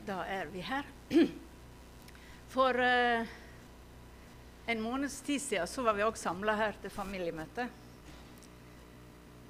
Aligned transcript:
Da 0.00 0.22
er 0.24 0.46
vi 0.52 0.60
her. 0.64 0.86
For 2.52 2.78
eh, 2.80 3.26
en 4.66 4.80
måneds 4.80 5.20
tid 5.20 5.42
siden 5.42 5.68
så 5.68 5.82
var 5.84 5.96
vi 5.96 6.04
òg 6.06 6.16
samla 6.16 6.54
her 6.56 6.78
til 6.80 6.92
familiemøte. 6.92 7.66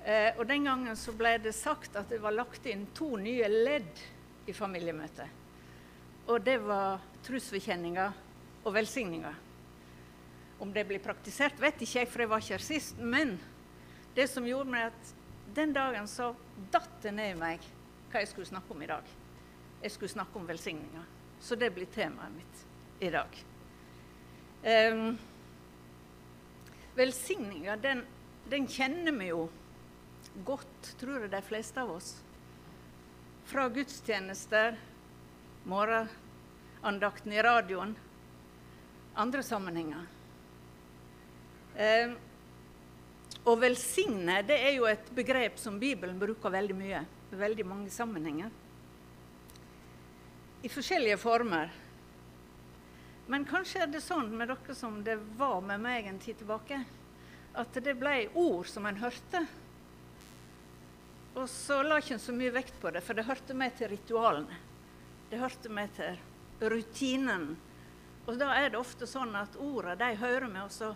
Eh, 0.05 0.32
og 0.38 0.46
Den 0.50 0.66
gangen 0.66 0.98
så 0.98 1.14
ble 1.14 1.36
det 1.42 1.55
sagt 1.55 1.96
at 1.96 2.10
det 2.10 2.18
var 2.23 2.34
lagt 2.34 2.66
inn 2.66 2.88
to 2.96 3.14
nye 3.20 3.48
ledd 3.48 4.02
i 4.50 4.55
familiemøtet. 4.56 5.38
Og 6.27 6.43
det 6.43 6.59
var 6.62 7.02
trosbekjenninga 7.27 8.11
og 8.64 8.74
velsigninga. 8.74 9.32
Om 10.62 10.74
det 10.74 10.87
blir 10.87 11.02
praktisert, 11.02 11.59
vet 11.59 11.82
ikke 11.82 12.02
jeg, 12.02 12.10
for 12.10 12.23
jeg 12.23 12.30
var 12.30 12.43
ikke 12.43 12.56
her 12.56 12.66
sist. 12.66 12.98
Men 12.98 13.37
det 14.15 14.29
som 14.30 14.46
gjorde 14.46 14.74
meg 14.74 14.90
at 14.90 15.16
den 15.54 15.74
dagen 15.74 16.06
så 16.10 16.32
datt 16.74 16.95
det 17.02 17.15
ned 17.15 17.34
i 17.37 17.40
meg 17.40 17.73
hva 18.12 18.23
jeg 18.23 18.30
skulle 18.30 18.51
snakke 18.51 18.74
om 18.74 18.82
i 18.82 18.90
dag. 18.90 19.18
Jeg 19.82 19.91
skulle 19.91 20.12
snakke 20.12 20.38
om 20.38 20.46
velsigninga. 20.46 21.02
Så 21.42 21.59
det 21.59 21.72
blir 21.74 21.90
temaet 21.90 22.34
mitt 22.36 22.60
i 23.02 23.10
dag. 23.10 23.38
Um, 24.62 25.16
velsigninga, 26.95 27.77
den, 27.82 28.04
den 28.50 28.68
kjenner 28.70 29.16
vi 29.18 29.32
jo 29.32 29.48
godt, 30.46 30.92
tror 31.00 31.24
jeg 31.24 31.32
de 31.32 31.42
fleste 31.42 31.82
av 31.82 31.90
oss. 31.96 32.12
Fra 33.50 33.66
gudstjenester, 33.74 34.78
morgenandakten 35.66 37.34
i 37.34 37.42
radioen, 37.42 37.96
andre 39.18 39.42
sammenhenger. 39.42 40.06
Um, 41.74 42.14
å 43.51 43.59
velsigne 43.59 44.45
det 44.46 44.62
er 44.62 44.76
jo 44.76 44.87
et 44.87 45.10
begrep 45.16 45.59
som 45.59 45.80
Bibelen 45.82 46.23
bruker 46.23 46.54
veldig 46.54 46.79
mye. 46.79 47.02
I 47.32 47.38
veldig 47.40 47.66
mange 47.66 47.90
sammenhenger. 47.90 48.62
I 50.63 50.68
forskjellige 50.68 51.16
former. 51.18 51.73
Men 53.27 53.45
kanskje 53.49 53.82
er 53.82 53.91
det 53.91 54.02
sånn 54.05 54.30
med 54.37 54.51
dere 54.52 54.77
som 54.79 55.01
det 55.04 55.16
var 55.38 55.60
med 55.66 55.82
meg 55.82 56.07
en 56.07 56.21
tid 56.23 56.38
tilbake, 56.38 56.79
at 57.59 57.79
det 57.85 57.95
ble 57.99 58.29
ord 58.38 58.71
som 58.71 58.87
en 58.87 59.01
hørte. 59.02 59.43
Og 61.35 61.49
så 61.51 61.80
la 61.82 61.99
ikke 61.99 62.16
en 62.19 62.23
så 62.23 62.35
mye 62.37 62.54
vekt 62.54 62.79
på 62.80 62.93
det, 62.95 63.02
for 63.02 63.19
det 63.19 63.27
hørte 63.27 63.57
med 63.59 63.74
til 63.79 63.91
ritualene. 63.93 64.60
Det 65.31 65.41
hørte 65.41 65.72
med 65.72 65.93
til 65.97 66.19
rutinen. 66.71 67.53
Og 68.26 68.38
da 68.38 68.53
er 68.54 68.71
det 68.71 68.78
ofte 68.78 69.09
sånn 69.09 69.34
at 69.38 69.56
ordene 69.59 69.99
de 69.99 70.15
hører 70.21 70.47
med, 70.47 70.66
og 70.66 70.72
så 70.72 70.93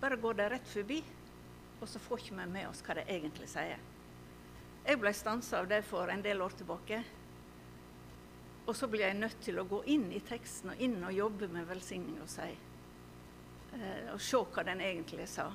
bare 0.00 0.20
går 0.20 0.38
de 0.38 0.50
rett 0.52 0.68
forbi 0.70 1.00
og 1.80 1.88
så 1.88 1.98
får 1.98 2.22
ikke 2.22 2.36
vi 2.38 2.46
med 2.52 2.68
oss 2.68 2.82
hva 2.84 2.96
det 2.96 3.06
egentlig 3.12 3.48
sier. 3.50 3.80
Jeg 4.86 5.00
ble 5.02 5.12
stansa 5.14 5.60
av 5.60 5.68
det 5.68 5.82
for 5.84 6.08
en 6.12 6.22
del 6.22 6.40
år 6.42 6.54
tilbake. 6.56 7.02
Og 8.66 8.74
så 8.76 8.88
blir 8.90 9.06
jeg 9.06 9.18
nødt 9.18 9.38
til 9.44 9.60
å 9.60 9.66
gå 9.68 9.82
inn 9.94 10.08
i 10.12 10.22
teksten 10.26 10.72
og 10.72 10.82
inn 10.82 10.98
og 11.04 11.14
jobbe 11.14 11.48
med 11.52 11.68
velsigning 11.68 12.18
og 12.22 12.28
si. 12.30 12.48
Eh, 13.76 14.10
og 14.12 14.20
se 14.22 14.42
hva 14.42 14.66
den 14.66 14.82
egentlig 14.82 15.28
sa. 15.30 15.46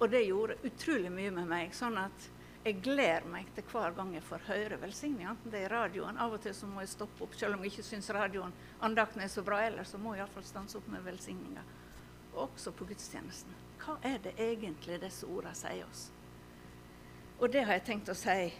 Og 0.00 0.10
det 0.10 0.24
gjorde 0.24 0.58
utrolig 0.66 1.12
mye 1.12 1.30
med 1.30 1.48
meg. 1.48 1.74
sånn 1.74 1.98
at 1.98 2.28
jeg 2.64 2.82
gleder 2.84 3.24
meg 3.24 3.46
til 3.54 3.64
hver 3.72 3.94
gang 3.96 4.12
jeg 4.14 4.26
får 4.26 4.42
høre 4.48 4.80
velsigning, 4.80 5.28
enten 5.28 5.52
det 5.52 5.62
er 5.62 5.70
i 5.70 5.72
radioen. 5.72 6.18
Av 6.18 6.34
og 6.34 6.42
til 6.42 6.54
så 6.54 6.66
må 6.66 6.82
jeg 6.82 6.92
stoppe 6.92 7.24
opp, 7.24 7.34
selv 7.34 7.56
om 7.56 7.64
jeg 7.64 7.72
ikke 7.72 7.86
syns 7.88 8.10
radioen 8.10 8.52
andakten 8.80 9.22
er 9.22 9.32
så 9.32 9.42
bra 9.42 9.62
ellers, 9.64 9.94
så 9.94 9.98
må 9.98 10.12
jeg 10.14 10.24
iallfall 10.24 10.44
stanse 10.44 10.76
opp 10.76 10.88
med 10.92 11.04
velsigninga. 11.06 11.64
Også 12.36 12.72
på 12.76 12.84
gudstjenesten 12.90 13.56
hva 13.80 13.96
er 14.04 14.18
det 14.22 14.34
egentlig 14.38 15.00
disse 15.00 15.26
ordene 15.26 15.56
sier 15.56 15.86
oss? 15.86 16.08
Og 17.40 17.48
det 17.52 17.64
har 17.64 17.78
jeg 17.78 17.86
tenkt 17.86 18.10
å 18.12 18.16
si 18.18 18.50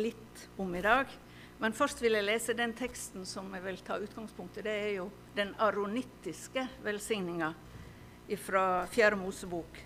litt 0.00 0.46
om 0.60 0.72
i 0.74 0.82
dag. 0.84 1.10
Men 1.58 1.72
først 1.72 2.02
vil 2.04 2.18
jeg 2.18 2.26
lese 2.26 2.56
den 2.56 2.74
teksten 2.76 3.24
som 3.28 3.48
jeg 3.56 3.64
vil 3.64 3.78
ta 3.84 3.96
utgangspunkt 4.02 4.58
i. 4.58 4.64
Det 4.66 4.74
er 4.76 4.92
jo 4.98 5.06
den 5.36 5.54
aronittiske 5.62 6.66
velsigninga 6.84 7.52
fra 8.42 8.86
4. 8.92 9.16
Mosebok, 9.16 9.78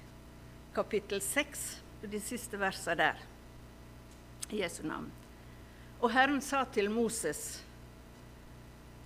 kapittel 0.75 1.22
6, 1.22 1.64
de 2.10 2.20
siste 2.25 2.59
versene 2.59 2.97
der. 2.98 3.22
I 4.50 4.64
Jesu 4.64 4.82
navn. 4.82 5.10
Og 6.00 6.10
Herren 6.10 6.41
sa 6.42 6.64
til 6.64 6.91
Moses.: 6.91 7.62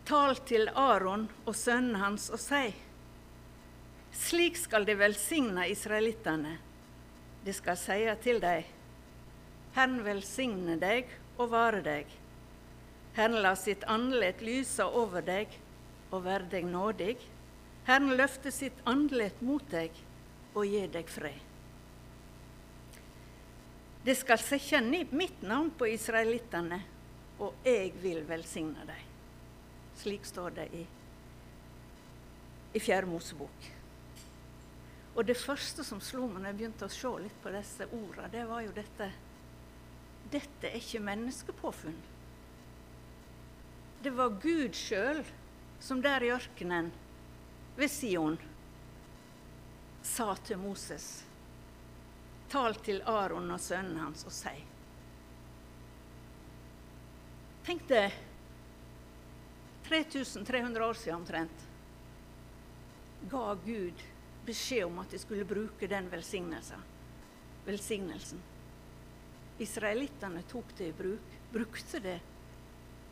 Tal 0.06 0.36
til 0.47 0.69
Aron 0.69 1.28
og 1.44 1.56
sønnen 1.56 2.00
hans 2.00 2.30
og 2.30 2.41
si:" 2.41 2.74
Slik 4.14 4.56
skal 4.56 4.86
de 4.86 4.94
velsigne 4.94 5.66
israelittene. 5.69 6.58
De 7.44 7.53
skal 7.53 7.76
si 7.76 8.00
til 8.22 8.38
deg, 8.41 8.64
Herren 9.74 10.04
velsigne 10.06 10.78
deg 10.78 11.10
og 11.36 11.50
vare 11.50 11.82
deg. 11.82 12.06
Herren 13.14 13.42
la 13.42 13.54
sitt 13.56 13.84
andlet 13.86 14.42
lyse 14.42 14.84
over 14.84 15.22
deg 15.22 15.52
og 16.10 16.25
være 16.25 16.50
deg 16.56 16.66
nådig. 16.66 17.16
Herren 17.86 18.16
løfte 18.19 18.50
sitt 18.54 18.80
andlet 18.91 19.42
mot 19.44 19.64
deg 19.70 19.94
og 20.54 20.66
gi 20.66 20.86
deg 20.91 21.10
fred. 21.10 21.42
Det 24.04 24.16
skal 24.19 24.41
sette 24.42 24.80
mitt 25.16 25.42
navn 25.42 25.70
på 25.78 25.86
israelittene, 25.88 26.80
og 27.41 27.54
jeg 27.64 27.94
vil 28.03 28.20
velsigne 28.28 28.84
dem. 28.84 29.06
Slik 29.97 30.26
står 30.28 30.58
det 30.58 30.66
i, 30.76 30.82
i 32.74 32.82
Fjerde. 32.82 33.48
Og 35.14 35.22
det 35.24 35.36
første 35.38 35.84
som 35.86 36.03
slo 36.03 36.26
meg 36.26 36.42
når 36.42 36.50
jeg 36.50 36.58
begynte 36.58 36.88
å 36.88 36.92
se 36.92 37.12
litt 37.22 37.38
på 37.42 37.53
disse 37.54 37.86
ordene, 37.86 38.28
det 38.32 38.44
var 38.50 38.64
jo 38.66 38.74
dette 38.74 39.12
Dette 40.32 40.70
er 40.70 40.80
ikke 40.80 41.03
menneskepåfunn. 41.04 41.98
Det 44.04 44.10
var 44.12 44.34
Gud 44.42 44.75
sjøl 44.76 45.22
som 45.81 46.03
der 46.04 46.26
i 46.26 46.28
ørkenen 46.34 46.91
ved 47.78 47.88
Sion 47.88 48.34
sa 50.04 50.34
til 50.44 50.60
Moses 50.60 51.06
Tal 52.53 52.76
til 52.84 53.00
Aron 53.09 53.48
og 53.48 53.62
sønnen 53.65 54.03
hans 54.03 54.26
og 54.28 54.34
si 54.37 54.53
Tenk 57.65 57.87
deg 57.88 58.12
3300 59.88 60.84
år 60.84 61.00
siden 61.00 61.22
omtrent 61.22 61.65
ga 63.32 63.56
Gud 63.65 64.04
beskjed 64.44 64.84
om 64.84 65.00
at 65.00 65.16
de 65.16 65.22
skulle 65.22 65.48
bruke 65.48 65.88
den 65.88 66.12
velsignelsen. 66.12 68.44
Israelittene 69.65 70.44
tok 70.50 70.76
det 70.76 70.92
i 70.92 70.97
bruk, 70.98 71.36
brukte 71.53 72.00
det 72.04 72.19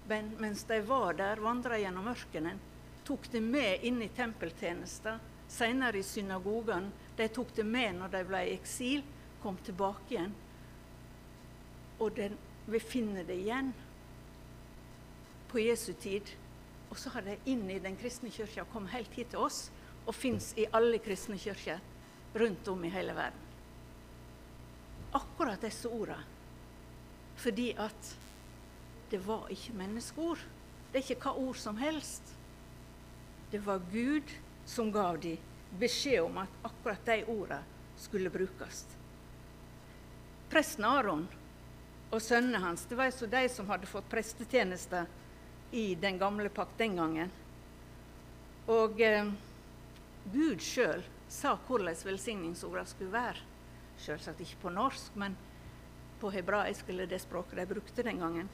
men 0.08 0.32
mens 0.38 0.64
de 0.64 0.80
var 0.86 1.14
der, 1.18 1.42
vandra 1.42 1.78
gjennom 1.78 2.08
ørkenen. 2.10 2.58
Tok 3.06 3.28
de 3.32 3.40
med 3.42 3.84
inn 3.86 4.02
i 4.02 4.10
tempeltjenester, 4.14 5.18
senere 5.48 5.98
i 5.98 6.06
synagogen. 6.06 6.90
De 7.16 7.28
tok 7.28 7.54
det 7.56 7.66
med 7.66 7.98
når 7.98 8.14
de 8.14 8.22
ble 8.26 8.42
i 8.46 8.54
eksil, 8.56 9.02
kom 9.42 9.58
tilbake 9.66 10.14
igjen. 10.14 10.34
Og 12.02 12.14
den, 12.16 12.36
vi 12.66 12.80
finner 12.82 13.26
det 13.26 13.38
igjen 13.42 13.72
på 15.50 15.62
Jesu 15.62 15.92
tid. 15.92 16.34
Og 16.90 16.98
så 16.98 17.12
har 17.14 17.24
de 17.26 17.38
inn 17.48 17.64
i 17.70 17.80
den 17.82 17.96
kristne 17.96 18.30
kirka 18.32 18.66
kommet 18.72 18.94
helt 18.94 19.14
hit 19.16 19.32
til 19.32 19.46
oss 19.46 19.64
og 20.02 20.14
fins 20.16 20.50
i 20.58 20.66
alle 20.74 20.98
kristne 21.02 21.38
kirker 21.40 21.80
rundt 22.34 22.68
om 22.68 22.84
i 22.84 22.90
hele 22.92 23.14
verden. 23.16 23.48
Akkurat 25.14 25.62
disse 25.62 25.88
ordene. 25.88 26.24
Fordi 27.36 27.72
at 27.80 28.12
det 29.12 29.20
var 29.26 29.50
ikke 29.52 29.76
menneskeord. 29.76 30.40
Det 30.92 31.00
er 31.00 31.04
ikke 31.06 31.28
hva 31.28 31.34
ord 31.44 31.58
som 31.60 31.78
helst. 31.80 32.32
Det 33.52 33.60
var 33.64 33.84
Gud 33.92 34.32
som 34.68 34.90
gav 34.92 35.20
dem 35.20 35.38
beskjed 35.80 36.24
om 36.24 36.42
at 36.42 36.58
akkurat 36.68 37.06
de 37.06 37.20
ordene 37.24 37.60
skulle 38.00 38.32
brukes. 38.32 38.82
Presten 40.52 40.84
Aron 40.84 41.22
og 42.12 42.20
sønnene 42.20 42.60
hans 42.60 42.84
det 42.88 42.98
var 42.98 43.08
altså 43.08 43.28
de 43.30 43.46
som 43.52 43.70
hadde 43.72 43.88
fått 43.88 44.10
prestetjenester 44.12 45.08
i 45.72 45.94
den 45.96 46.18
gamle 46.20 46.52
pakt 46.52 46.76
den 46.82 46.98
gangen. 47.00 47.32
Og... 48.66 49.00
Eh, 49.00 49.32
Gud 50.30 50.60
sjøl 50.62 51.02
sa 51.32 51.56
hvordan 51.66 51.96
velsigningsordene 52.06 52.86
skulle 52.86 53.14
være. 53.14 53.40
Selvsagt 54.02 54.42
ikke 54.44 54.60
på 54.62 54.72
norsk, 54.74 55.16
men 55.18 55.34
på 56.20 56.30
hebraisk, 56.30 56.88
eller 56.92 57.10
det 57.10 57.18
språket 57.22 57.58
de 57.58 57.66
brukte 57.66 58.04
den 58.06 58.20
gangen. 58.22 58.50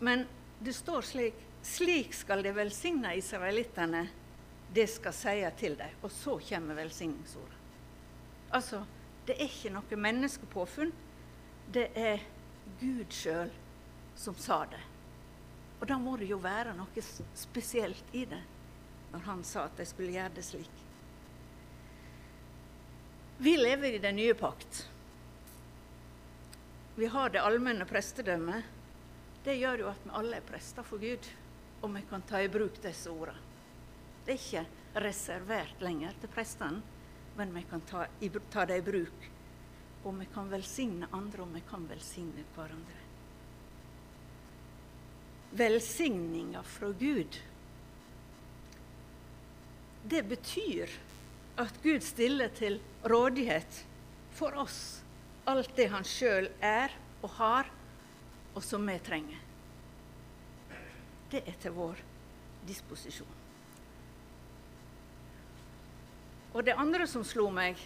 Men 0.00 0.26
det 0.60 0.72
står 0.76 1.06
slik 1.12 1.46
Slik 1.62 2.14
skal 2.16 2.40
de 2.42 2.54
velsigne 2.56 3.10
israelittene, 3.20 4.06
det 4.72 4.86
skal 4.88 5.12
sie 5.12 5.50
til 5.60 5.74
dem. 5.76 5.98
Og 6.00 6.08
så 6.08 6.38
kommer 6.48 6.78
velsigningsordet. 6.78 7.58
Altså, 8.56 8.80
det 9.26 9.36
er 9.36 9.44
ikke 9.44 9.72
noe 9.74 9.98
menneskepåfunn. 10.06 10.92
Det 11.68 11.90
er 11.92 12.22
Gud 12.80 13.12
sjøl 13.12 13.52
som 14.16 14.38
sa 14.40 14.62
det. 14.72 14.80
Og 15.80 15.86
da 15.88 15.98
må 16.00 16.16
det 16.20 16.30
jo 16.30 16.40
være 16.40 16.72
noe 16.76 17.04
spesielt 17.36 18.16
i 18.16 18.24
det 18.28 18.40
når 19.10 19.22
han 19.26 19.44
sa 19.44 19.66
at 19.66 19.78
de 19.80 19.86
skulle 19.88 20.14
gjøre 20.14 20.32
det 20.36 20.44
slik. 20.46 20.82
Vi 23.40 23.56
lever 23.56 23.96
i 23.96 24.02
den 24.02 24.18
nye 24.20 24.34
pakt. 24.38 24.84
Vi 26.94 27.08
har 27.08 27.32
det 27.32 27.40
allmenne 27.40 27.86
prestedømmet, 27.88 28.66
det 29.44 29.56
gjør 29.56 29.84
jo 29.84 29.90
at 29.90 30.04
vi 30.04 30.12
alle 30.18 30.38
er 30.40 30.46
prester 30.46 30.86
for 30.86 31.00
Gud, 31.00 31.28
og 31.80 31.94
vi 31.94 32.02
kan 32.10 32.24
ta 32.28 32.42
i 32.44 32.50
bruk 32.52 32.80
disse 32.82 33.10
ordene. 33.10 33.48
Det 34.24 34.34
er 34.34 34.40
ikke 34.40 35.00
reservert 35.00 35.82
lenger 35.82 36.16
til 36.20 36.32
prestene, 36.32 36.82
men 37.38 37.54
vi 37.54 37.62
kan 37.70 37.82
ta, 37.88 38.04
i, 38.20 38.28
ta 38.52 38.66
det 38.68 38.80
i 38.82 38.84
bruk. 38.84 39.28
Og 40.04 40.16
vi 40.18 40.26
kan 40.32 40.50
velsigne 40.50 41.08
andre, 41.16 41.44
og 41.44 41.54
vi 41.54 41.62
kan 41.68 41.86
velsigne 41.88 42.44
hverandre. 42.54 42.98
Velsigninga 45.56 46.62
fra 46.62 46.92
Gud, 47.00 47.40
det 50.10 50.22
betyr 50.28 50.92
at 51.60 51.80
Gud 51.82 52.04
stiller 52.04 52.52
til 52.56 52.78
rådighet 53.04 53.82
for 54.36 54.56
oss 54.62 55.00
alt 55.50 55.72
det 55.76 55.88
han 55.92 56.06
sjøl 56.06 56.48
er 56.64 56.92
og 57.20 57.34
har, 57.36 57.68
og 58.54 58.64
som 58.64 58.86
vi 58.86 58.98
trenger. 58.98 59.38
Det 61.30 61.44
er 61.46 61.58
til 61.62 61.76
vår 61.76 62.00
disposisjon. 62.66 63.36
Og 66.52 66.64
det 66.66 66.74
andre 66.74 67.06
som 67.06 67.22
slo 67.26 67.46
meg 67.54 67.78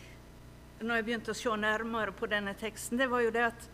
når 0.81 0.99
jeg 0.99 1.07
begynte 1.07 1.33
å 1.33 1.37
se 1.37 1.53
nærmere 1.61 2.13
på 2.17 2.29
denne 2.29 2.55
teksten, 2.59 2.99
det 2.99 3.09
var 3.13 3.23
jo 3.25 3.33
det 3.33 3.45
at 3.47 3.69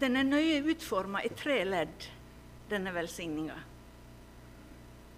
den 0.00 0.16
er 0.16 0.24
nøye 0.24 0.60
utforma 0.72 1.20
i 1.24 1.32
tre 1.36 1.58
ledd, 1.66 2.06
denne 2.70 2.92
velsigninga. 2.94 3.58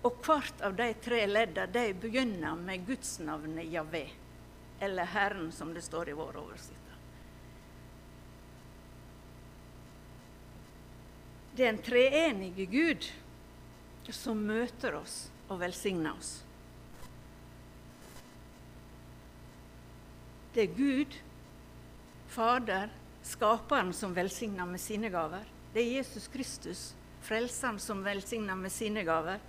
Og 0.02 0.18
hvert 0.26 0.62
av 0.66 0.74
de 0.74 0.88
tre 1.04 1.20
ledda 1.28 1.68
de 1.70 1.84
begynner 1.94 2.58
med 2.58 2.86
gudsnavnet 2.88 3.70
Javé, 3.70 4.08
eller 4.82 5.12
Herren, 5.12 5.52
som 5.54 5.70
det 5.74 5.84
står 5.86 6.10
i 6.10 6.16
vår 6.18 6.40
oversikt. 6.42 6.81
Det 11.52 11.66
er 11.66 11.74
en 11.74 11.82
treenige 11.84 12.66
Gud 12.72 13.08
som 14.12 14.40
møter 14.40 14.96
oss 14.96 15.26
og 15.52 15.60
velsigner 15.60 16.16
oss. 16.16 16.38
Det 20.52 20.64
er 20.64 20.74
Gud, 20.76 21.14
Fader, 22.32 22.90
Skaperen, 23.22 23.92
som 23.92 24.16
velsigner 24.16 24.66
med 24.68 24.80
sine 24.80 25.08
gaver. 25.12 25.44
Det 25.72 25.80
er 25.80 25.98
Jesus 25.98 26.26
Kristus, 26.32 26.80
Frelseren, 27.22 27.78
som 27.80 28.02
velsigner 28.04 28.56
med 28.58 28.72
sine 28.72 29.04
gaver. 29.04 29.40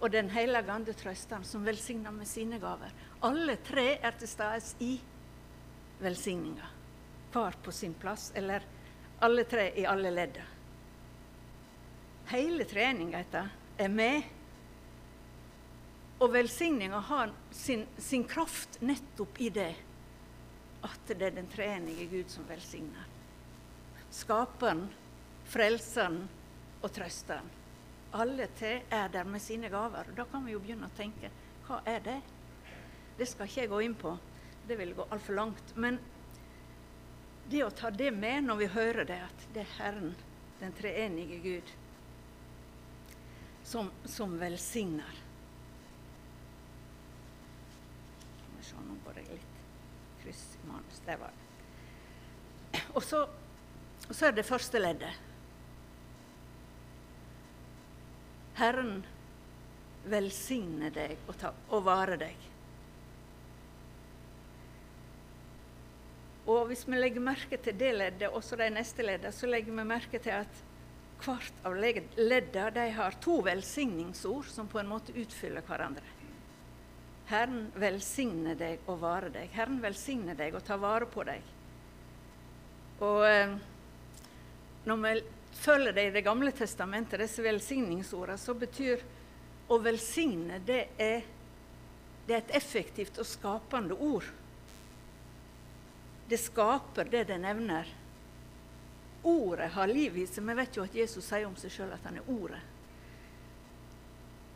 Og 0.00 0.12
Den 0.12 0.30
hellige 0.32 0.72
ande, 0.72 0.92
trøsteren, 0.96 1.44
som 1.44 1.64
velsigner 1.64 2.12
med 2.12 2.28
sine 2.28 2.60
gaver. 2.60 2.92
Alle 3.22 3.56
tre 3.64 3.98
er 4.00 4.16
til 4.16 4.28
stede 4.28 4.62
i 4.80 4.94
velsigninga. 6.00 6.70
Hver 7.32 7.60
på 7.64 7.72
sin 7.72 7.94
plass, 7.94 8.30
eller 8.34 8.64
alle 9.20 9.44
tre 9.44 9.70
i 9.76 9.84
alle 9.84 10.12
ledda. 10.12 10.46
Hele 12.30 12.64
treenigheta 12.64 13.48
er 13.76 13.88
med. 13.88 14.22
Og 16.20 16.32
velsigninga 16.32 17.00
har 17.08 17.32
sin, 17.50 17.86
sin, 17.98 18.24
kraft 18.24 18.78
nettopp 18.80 19.40
i 19.40 19.48
det 19.50 19.72
at 20.86 21.10
det 21.10 21.26
er 21.26 21.34
den 21.36 21.48
treenige 21.50 22.06
Gud 22.12 22.30
som 22.30 22.46
velsigner. 22.48 23.08
Skaperen, 24.14 24.84
frelseren 25.50 26.22
og 26.80 26.92
trøsteren. 26.94 27.50
Alle 28.14 28.46
tre 28.58 28.76
er 28.90 29.10
der 29.10 29.26
med 29.26 29.42
sine 29.42 29.68
gaver. 29.68 30.06
og 30.08 30.16
Da 30.16 30.24
kan 30.30 30.46
vi 30.46 30.54
jo 30.54 30.62
begynne 30.62 30.86
å 30.86 30.96
tenke 30.96 31.32
hva 31.66 31.82
er 31.86 32.00
det? 32.06 32.20
Det 33.18 33.26
skal 33.28 33.50
ikke 33.50 33.60
jeg 33.64 33.74
gå 33.74 33.82
inn 33.84 33.98
på, 33.98 34.14
det 34.66 34.78
vil 34.78 34.94
gå 34.94 35.10
altfor 35.10 35.34
langt. 35.34 35.74
Men 35.76 35.98
det 37.50 37.66
å 37.66 37.74
ta 37.74 37.90
det 37.90 38.14
med 38.14 38.46
når 38.46 38.62
vi 38.62 38.74
hører 38.78 39.06
det, 39.06 39.20
at 39.26 39.46
det 39.54 39.66
er 39.66 39.76
Herren, 39.80 40.14
den 40.60 40.74
treenige 40.78 41.38
Gud, 41.42 41.70
som, 43.70 43.90
som 44.04 44.38
velsigner. 44.38 45.18
Nå 48.80 48.96
går 49.04 49.20
jeg 49.20 49.28
litt 49.30 49.58
kryss 50.22 50.40
i 50.58 50.66
manus. 50.66 51.02
Der 51.06 51.18
var 51.20 51.34
det. 51.34 52.80
Og 52.98 53.02
så, 53.06 53.20
og 54.08 54.10
så 54.10 54.26
er 54.26 54.34
det 54.34 54.46
første 54.48 54.80
leddet. 54.82 55.28
Herren 58.58 59.04
velsigne 60.10 60.90
deg 60.94 61.14
og, 61.28 61.36
ta, 61.38 61.52
og 61.70 61.84
vare 61.86 62.18
deg. 62.18 62.48
Og 66.50 66.66
hvis 66.72 66.82
vi 66.88 66.98
legger 66.98 67.22
merke 67.22 67.60
til 67.62 67.78
det 67.78 67.92
leddet, 67.94 68.34
også 68.34 68.58
de 68.58 68.66
neste 68.74 69.06
leddene, 69.06 69.30
så 69.30 69.46
legger 69.46 69.78
vi 69.78 69.86
merke 69.86 70.18
til 70.18 70.40
at 70.40 70.64
hvert 71.24 71.64
av 71.66 71.76
leddene 71.76 72.86
har 72.96 73.18
to 73.22 73.40
velsigningsord 73.44 74.48
som 74.48 74.68
på 74.68 74.80
en 74.80 74.90
måte 74.90 75.14
utfyller 75.16 75.64
hverandre. 75.66 76.16
Herren 77.30 77.68
velsigne 77.78 78.56
deg 78.58 78.88
og 78.90 79.02
vare 79.04 79.30
deg. 79.30 79.52
Herren 79.54 79.78
velsigne 79.82 80.34
deg 80.38 80.56
og 80.58 80.64
ta 80.66 80.78
vare 80.80 81.06
på 81.06 81.22
deg. 81.28 81.44
Og 83.06 83.22
eh, 83.28 83.52
når 84.88 85.04
vi 85.04 85.12
følger 85.60 85.94
det 85.94 86.06
i 86.08 86.14
Det 86.16 86.24
gamle 86.26 86.52
testamentet, 86.56 87.20
disse 87.20 87.44
velsigningsordene, 87.44 88.38
så 88.38 88.54
betyr 88.58 89.04
å 89.70 89.78
velsigne 89.78 90.58
det 90.66 90.82
er, 90.98 91.22
det 92.26 92.34
er 92.34 92.42
et 92.42 92.54
effektivt 92.58 93.20
og 93.22 93.28
skapende 93.28 93.94
ord. 93.94 94.26
Det 96.30 96.38
skaper 96.38 97.10
det 97.10 97.26
det 97.30 97.38
nevner 97.42 97.88
Ordet 99.22 99.70
har 99.74 99.86
liv 99.86 100.18
i 100.18 100.26
seg. 100.26 100.44
Vi 100.46 100.56
vet 100.56 100.76
jo 100.76 100.84
at 100.84 100.94
Jesus 100.96 101.26
sier 101.26 101.46
om 101.48 101.56
seg 101.60 101.72
sjøl 101.74 101.92
at 101.92 102.06
han 102.08 102.20
er 102.20 102.28
Ordet. 102.32 102.60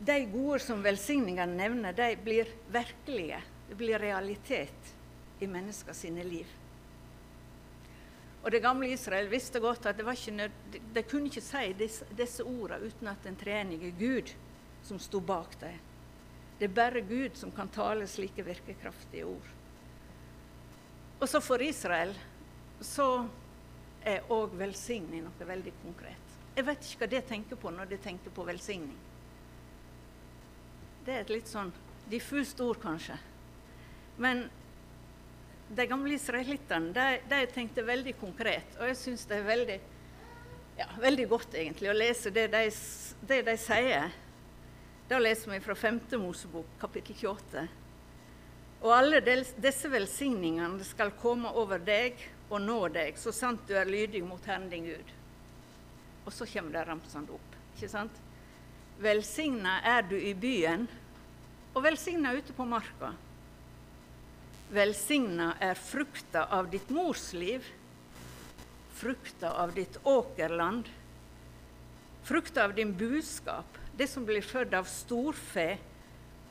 De 0.05 0.17
gode 0.27 0.59
som 0.59 0.83
velsigningene 0.83 1.55
nevner, 1.55 1.95
de 1.95 2.09
blir 2.23 2.49
virkelige. 2.73 3.39
Det 3.69 3.77
blir 3.79 3.99
realitet 3.99 4.93
i 5.39 5.47
mennesker 5.47 5.95
sine 5.95 6.23
liv. 6.23 6.49
Og 8.45 8.51
Det 8.51 8.61
gamle 8.61 8.91
Israel 8.93 9.29
visste 9.29 9.59
godt 9.59 9.87
at 9.89 9.97
de, 9.97 10.49
de 10.93 11.03
kunne 11.09 11.31
ikke 11.31 11.41
si 11.41 11.71
disse, 11.79 12.05
disse 12.13 12.43
ordene 12.45 12.91
uten 12.91 13.09
at 13.09 13.23
den 13.25 13.37
treenige 13.39 13.89
Gud 13.97 14.35
som 14.85 14.99
sto 15.01 15.19
bak 15.19 15.55
dem. 15.63 15.79
Det 16.59 16.69
er 16.69 16.75
bare 16.75 17.01
Gud 17.01 17.35
som 17.35 17.51
kan 17.51 17.71
tale 17.73 18.05
slike 18.07 18.45
virkekraftige 18.45 19.25
ord. 19.25 19.49
Og 21.19 21.29
så 21.29 21.41
for 21.41 21.61
Israel 21.61 22.13
så 22.81 23.25
er 24.05 24.27
òg 24.29 24.53
i 24.61 25.21
noe 25.21 25.47
veldig 25.47 25.73
konkret. 25.81 26.35
Jeg 26.55 26.65
vet 26.65 26.85
ikke 26.85 26.99
hva 27.03 27.07
de 27.11 27.21
tenker 27.21 27.59
på 27.59 27.71
når 27.73 27.89
de 27.89 27.97
tenker 27.97 28.31
på 28.31 28.45
velsigning. 28.47 28.97
Det 31.05 31.13
er 31.13 31.25
et 31.25 31.33
litt 31.33 31.49
sånn 31.49 31.71
diffust 32.09 32.59
ord, 32.61 32.79
kanskje. 32.81 33.17
Men 34.17 34.45
de 35.67 35.85
gamle 35.89 36.13
israelittene 36.15 36.93
de, 36.93 37.07
de, 37.29 37.41
tenkte 37.51 37.83
veldig 37.85 38.13
konkret, 38.21 38.77
og 38.79 38.87
jeg 38.91 38.99
syns 38.99 39.25
det 39.29 39.39
er 39.39 39.47
veldig, 39.49 39.79
ja, 40.77 40.87
veldig 41.01 41.25
godt 41.29 41.57
egentlig 41.57 41.89
å 41.89 41.97
lese 41.97 42.31
det 42.33 42.45
de, 42.53 42.63
det 43.25 43.41
de 43.49 43.57
sier. 43.59 44.13
Da 45.09 45.19
leser 45.21 45.51
vi 45.51 45.59
fra 45.61 45.75
5. 45.77 45.99
Mosebok, 46.21 46.69
kapittel 46.81 47.17
28. 47.19 47.65
Og 48.85 48.93
alle 48.93 49.19
disse 49.21 49.89
velsigningene 49.89 50.85
skal 50.85 51.13
komme 51.21 51.51
over 51.57 51.81
deg 51.81 52.21
og 52.49 52.61
nå 52.61 52.79
deg, 52.93 53.17
så 53.17 53.33
sant 53.33 53.63
du 53.67 53.73
er 53.77 53.89
lydig 53.89 54.21
mot 54.25 54.43
Herren 54.45 54.69
din 54.69 54.85
Gud. 54.85 55.13
Og 56.25 56.33
så 56.33 56.47
kommer 56.49 56.77
det 56.77 56.85
ramsende 56.87 57.35
opp. 57.35 57.55
ikke 57.75 57.89
sant? 57.91 58.21
Velsigna 59.01 59.79
er 59.83 60.05
du 60.07 60.15
i 60.15 60.33
byen, 60.33 60.87
og 61.75 61.83
velsigna 61.83 62.31
ute 62.37 62.53
på 62.55 62.65
marka. 62.69 63.11
Velsigna 64.71 65.51
er 65.61 65.75
frukta 65.77 66.45
av 66.55 66.69
ditt 66.71 66.89
mors 66.89 67.33
liv, 67.33 67.65
frukta 68.95 69.51
av 69.61 69.73
ditt 69.75 69.97
åkerland, 70.03 70.87
frukta 72.23 72.63
av 72.63 72.73
din 72.73 72.93
buskap, 72.97 73.77
det 73.97 74.07
som 74.07 74.25
blir 74.25 74.41
født 74.41 74.73
av 74.73 74.87
storfe, 74.89 75.75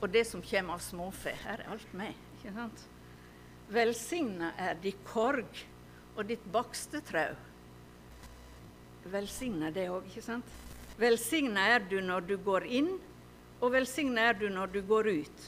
og 0.01 0.11
det 0.13 0.27
som 0.29 0.43
kommer 0.45 0.77
av 0.77 0.85
småfe. 0.85 1.33
Her 1.45 1.65
er 1.65 1.73
alt 1.73 1.93
med. 1.97 2.13
ikke 2.37 2.53
sant? 2.53 2.85
Velsigna 3.73 4.53
er 4.61 4.77
ditt 4.83 5.01
korg, 5.09 5.65
og 6.15 6.29
ditt 6.29 6.45
bakste 6.53 7.01
trau. 7.05 7.35
Velsigna 9.11 9.71
det 9.75 9.89
òg, 9.93 10.07
ikke 10.09 10.25
sant? 10.25 10.55
Velsigna 10.99 11.67
er 11.75 11.85
du 11.91 11.99
når 12.01 12.25
du 12.29 12.37
går 12.39 12.67
inn, 12.71 12.95
og 13.61 13.73
velsigna 13.75 14.31
er 14.31 14.39
du 14.39 14.47
når 14.53 14.73
du 14.75 14.81
går 14.87 15.11
ut. 15.11 15.45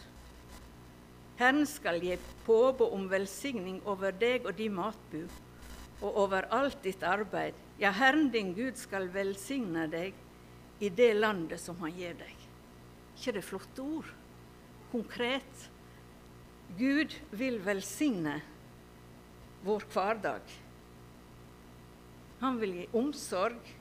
Herren 1.36 1.66
skal 1.68 2.00
gi 2.00 2.16
påbud 2.46 2.94
om 2.96 3.06
velsigning 3.12 3.82
over 3.84 4.14
deg 4.16 4.46
og 4.48 4.56
din 4.56 4.74
matbu, 4.74 5.26
og 6.00 6.18
over 6.24 6.48
alt 6.52 6.82
ditt 6.84 7.04
arbeid. 7.04 7.54
Ja, 7.80 7.92
Herren 7.92 8.30
din 8.32 8.54
Gud 8.56 8.80
skal 8.80 9.08
velsigne 9.12 9.86
deg 9.92 10.16
i 10.80 10.90
det 10.92 11.12
landet 11.16 11.60
som 11.60 11.78
han 11.80 11.92
gir 11.96 12.16
deg. 12.16 12.34
ikke 13.16 13.32
det 13.32 13.44
flotte 13.44 13.82
ord? 13.82 14.08
Konkret. 14.92 15.70
Gud 16.76 17.14
vil 17.30 17.58
velsigne 17.64 18.40
vår 19.64 19.84
hverdag. 19.92 20.42
Han 22.40 22.58
vil 22.60 22.74
gi 22.80 22.86
omsorg 22.96 23.72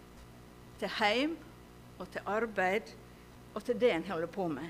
til 0.79 0.91
heim 0.99 1.35
og 1.99 2.07
til 2.11 2.27
arbeid 2.27 2.93
og 3.55 3.63
til 3.63 3.79
det 3.79 3.91
en 3.91 4.07
holder 4.07 4.31
på 4.31 4.47
med. 4.51 4.69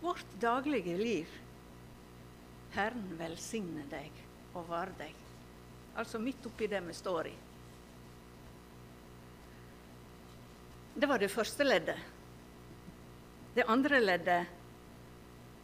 Vårt 0.00 0.36
daglige 0.42 0.96
liv. 0.98 1.34
Herren 2.74 3.10
velsigne 3.18 3.84
deg 3.90 4.14
og 4.54 4.68
vare 4.70 4.94
deg. 4.98 5.14
Altså 5.98 6.20
midt 6.22 6.46
oppi 6.46 6.70
det 6.70 6.80
vi 6.86 6.94
står 6.94 7.30
i. 7.30 7.34
Det 10.94 11.08
var 11.08 11.18
det 11.22 11.30
første 11.30 11.66
leddet. 11.66 11.98
Det 13.54 13.66
andre 13.66 13.98
leddet 14.00 14.56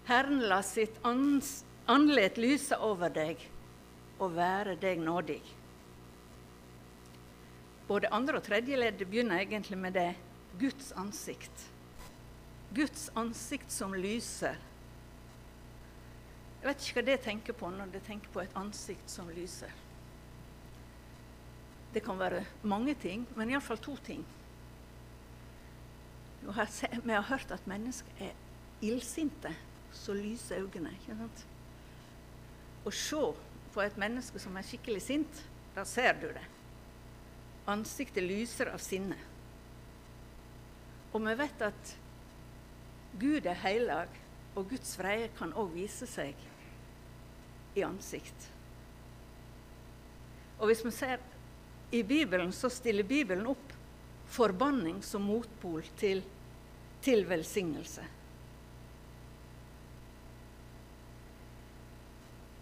Herren 0.06 0.44
la 0.46 0.61
sitt 0.62 0.99
andlet 1.02 2.38
lyse 2.38 2.76
over 2.78 3.11
deg 3.11 3.40
og 4.18 4.37
være 4.37 4.76
deg 4.80 5.00
nådig. 5.04 5.40
Både 7.87 8.11
andre 8.11 8.40
og 8.40 8.46
tredje 8.46 8.76
ledd 8.76 9.02
begynner 9.04 9.42
egentlig 9.44 9.78
med 9.78 9.94
det 9.94 10.11
Guds 10.58 10.92
ansikt. 10.99 11.66
Guds 12.75 13.11
ansikt 13.14 13.73
som 13.73 13.94
lyser. 13.94 14.56
Jeg 16.61 16.68
vet 16.70 16.82
ikke 16.82 16.99
hva 16.99 17.04
det 17.06 17.18
tenker 17.23 17.54
på 17.54 17.68
når 17.70 17.92
det 17.92 18.02
tenker 18.08 18.32
på 18.35 18.42
et 18.42 18.56
ansikt 18.58 19.12
som 19.12 19.28
lyser. 19.30 19.70
Det 21.94 22.02
kan 22.04 22.18
være 22.18 22.42
mange 22.66 22.96
ting, 23.00 23.23
men 23.37 23.52
iallfall 23.52 23.78
to 23.80 23.94
ting. 24.04 24.25
Vi 26.42 27.12
har 27.12 27.28
hørt 27.30 27.52
at 27.54 27.66
mennesker 27.66 28.18
er 28.20 28.35
illsinte, 28.82 29.54
så 29.92 30.12
lyser 30.14 30.61
øynene. 30.61 30.92
ikke 30.99 31.16
sant? 31.16 31.46
Å 32.87 32.90
se 32.92 33.23
på 33.76 33.85
et 33.85 33.97
menneske 34.00 34.40
som 34.40 34.56
er 34.56 34.64
skikkelig 34.64 35.02
sint, 35.04 35.40
da 35.76 35.85
ser 35.85 36.16
du 36.16 36.30
det. 36.33 36.45
Ansiktet 37.68 38.25
lyser 38.25 38.71
av 38.73 38.80
sinne. 38.80 39.18
Og 41.12 41.21
vi 41.26 41.35
vet 41.37 41.64
at 41.66 41.92
Gud 43.21 43.45
er 43.45 43.61
heilag, 43.61 44.16
og 44.56 44.71
Guds 44.71 44.95
vreie 44.97 45.28
kan 45.37 45.52
òg 45.52 45.75
vise 45.75 46.09
seg 46.09 46.40
i 47.76 47.85
ansikt. 47.85 48.49
Og 50.56 50.71
hvis 50.71 50.80
vi 50.87 50.92
ser 50.97 51.21
i 51.92 52.00
Bibelen, 52.00 52.52
så 52.56 52.73
stiller 52.73 53.04
Bibelen 53.04 53.45
opp 53.52 53.75
forbanning 54.33 55.02
som 55.04 55.28
motpol 55.28 55.85
til, 56.00 56.25
til 57.04 57.28
velsignelse. 57.28 58.15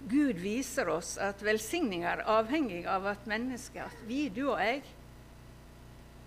Gud 0.08 0.36
viser 0.36 0.88
oss 0.92 1.14
at 1.16 1.40
velsigning 1.42 2.02
er 2.04 2.20
avhengig 2.28 2.82
av 2.84 3.06
at 3.08 3.24
mennesket, 3.28 3.86
at 3.88 4.02
vi, 4.04 4.26
du 4.28 4.42
og 4.50 4.60
jeg, 4.60 4.82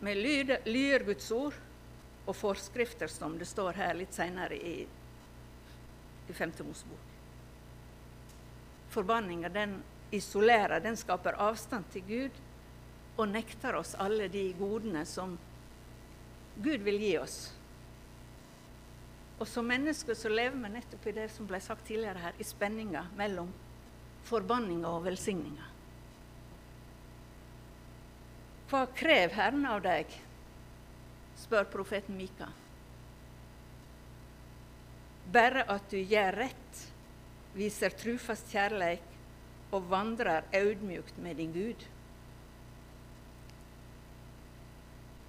vi 0.01 0.13
lyder 0.17 1.05
Guds 1.05 1.29
ord 1.31 1.57
og 2.25 2.35
forskrifter, 2.35 3.09
som 3.09 3.37
det 3.37 3.45
står 3.45 3.77
her 3.77 3.93
litt 3.97 4.17
senere 4.17 4.57
i, 4.57 4.79
i 6.27 6.33
5. 6.33 6.55
Mosebok. 6.65 7.13
Forbanninga 8.93 9.49
den 9.53 9.77
isolerer, 10.11 10.79
den 10.81 10.97
skaper 10.97 11.37
avstand 11.37 11.85
til 11.93 12.05
Gud 12.07 12.41
og 13.17 13.29
nekter 13.29 13.77
oss 13.77 13.93
alle 13.99 14.29
de 14.31 14.47
godene 14.57 15.05
som 15.05 15.37
Gud 16.57 16.81
vil 16.81 16.97
gi 17.01 17.13
oss. 17.21 17.37
Og 19.37 19.45
som 19.45 19.67
mennesker 19.69 20.17
så 20.17 20.33
lever 20.33 20.57
vi 20.57 20.73
nettopp 20.73 21.07
i 21.09 21.15
det 21.19 21.29
som 21.29 21.45
ble 21.49 21.61
sagt 21.61 21.85
tidligere 21.85 22.23
her, 22.25 22.37
i 22.41 22.45
spenninga 22.45 23.05
mellom 23.17 23.51
forbanninga 24.27 24.91
og 24.91 25.05
velsigninga. 25.07 25.73
Hva 28.67 28.83
krever 28.91 29.35
Herren 29.37 29.67
av 29.69 29.83
deg? 29.85 30.15
spør 31.37 31.67
profeten 31.71 32.17
Mika. 32.17 32.47
Bare 35.31 35.63
at 35.69 35.85
du 35.91 35.99
gjør 35.99 36.39
rett, 36.41 36.79
viser 37.53 37.93
trufast 37.93 38.49
kjærleik 38.51 39.05
og 39.75 39.85
vandrer 39.91 40.47
audmjukt 40.55 41.19
med 41.21 41.39
din 41.39 41.53
Gud. 41.53 41.85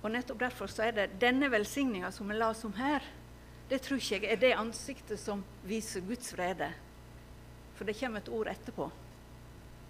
Og 0.02 0.10
nettopp 0.14 0.40
derfor 0.40 0.70
så 0.70 0.88
er 0.88 0.96
det 0.96 1.08
denne 1.20 1.50
velsigninga 1.52 2.10
som 2.14 2.30
vi 2.30 2.38
las 2.38 2.64
om 2.64 2.74
her, 2.78 3.04
det 3.68 3.82
tror 3.84 4.00
ikke 4.00 4.22
jeg 4.22 4.32
er 4.32 4.40
det 4.40 4.54
ansiktet 4.56 5.20
som 5.20 5.42
viser 5.68 6.00
Guds 6.06 6.30
frede. 6.32 6.70
For 7.78 7.86
det 7.86 7.94
kommer 7.94 8.20
et 8.20 8.28
ord 8.28 8.48
etterpå. 8.50 8.90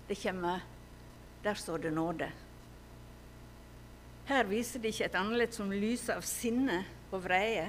Det 0.08 0.22
kommer 0.22 0.60
Der 1.42 1.54
står 1.54 1.78
det 1.78 1.90
nåde. 1.94 2.26
Her 4.26 4.44
viser 4.44 4.82
det 4.82 4.90
ikke 4.92 5.04
et 5.06 5.14
annerledes 5.14 5.56
som 5.56 5.70
lyser 5.72 6.18
av 6.18 6.24
sinne 6.26 6.80
og 7.14 7.22
vreie, 7.24 7.68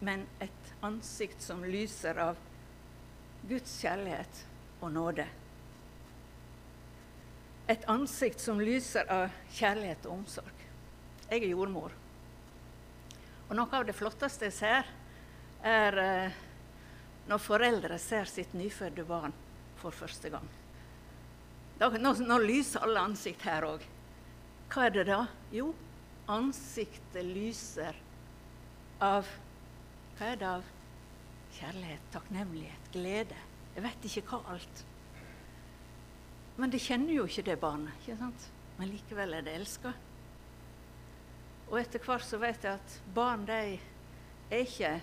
men 0.00 0.24
et 0.40 0.72
ansikt 0.82 1.44
som 1.44 1.60
lyser 1.62 2.18
av 2.18 2.40
Guds 3.46 3.76
kjærlighet 3.82 4.40
og 4.80 4.92
nåde. 4.96 5.26
Et 7.68 7.84
ansikt 7.92 8.40
som 8.40 8.58
lyser 8.58 9.06
av 9.12 9.28
kjærlighet 9.52 10.08
og 10.08 10.16
omsorg. 10.16 10.66
Jeg 11.28 11.44
er 11.44 11.52
jordmor. 11.52 11.92
Og 13.50 13.56
noe 13.60 13.76
av 13.76 13.86
det 13.86 13.94
flotteste 13.94 14.48
jeg 14.48 14.56
ser, 14.56 14.90
er 15.62 16.00
eh, 16.02 16.40
når 17.28 17.42
foreldre 17.42 17.98
ser 18.00 18.28
sitt 18.30 18.54
nyfødte 18.56 19.04
barn 19.08 19.34
for 19.80 19.94
første 19.94 20.30
gang. 20.32 20.48
Da, 21.80 21.88
nå, 21.96 22.12
nå 22.24 22.38
lyser 22.42 22.84
alle 22.84 23.04
ansikt 23.08 23.44
her 23.48 23.64
òg. 23.64 23.84
Hva 24.70 24.86
er 24.86 24.94
det 24.94 25.06
da? 25.08 25.22
Jo, 25.54 25.70
ansiktet 26.30 27.24
lyser 27.26 27.96
av 29.02 29.28
Hva 30.18 30.34
er 30.34 30.36
det 30.36 30.48
av? 30.50 30.66
Kjærlighet, 31.56 32.02
takknemlighet, 32.12 32.90
glede. 32.92 33.38
Jeg 33.74 33.84
vet 33.86 34.06
ikke 34.06 34.22
hva 34.28 34.54
alt. 34.54 34.84
Men 36.60 36.70
det 36.70 36.82
kjenner 36.84 37.16
jo 37.16 37.24
ikke 37.24 37.46
det 37.48 37.56
barnet. 37.62 37.96
ikke 38.02 38.18
sant? 38.20 38.46
Men 38.76 38.92
likevel 38.92 39.34
er 39.38 39.46
det 39.46 39.56
elska. 39.56 39.94
Og 41.70 41.78
etter 41.80 42.02
hvert 42.04 42.26
så 42.26 42.40
vet 42.42 42.66
jeg 42.66 42.76
at 42.76 42.96
barn 43.14 43.46
de 43.48 43.60
er 44.50 44.64
ikke 44.64 44.98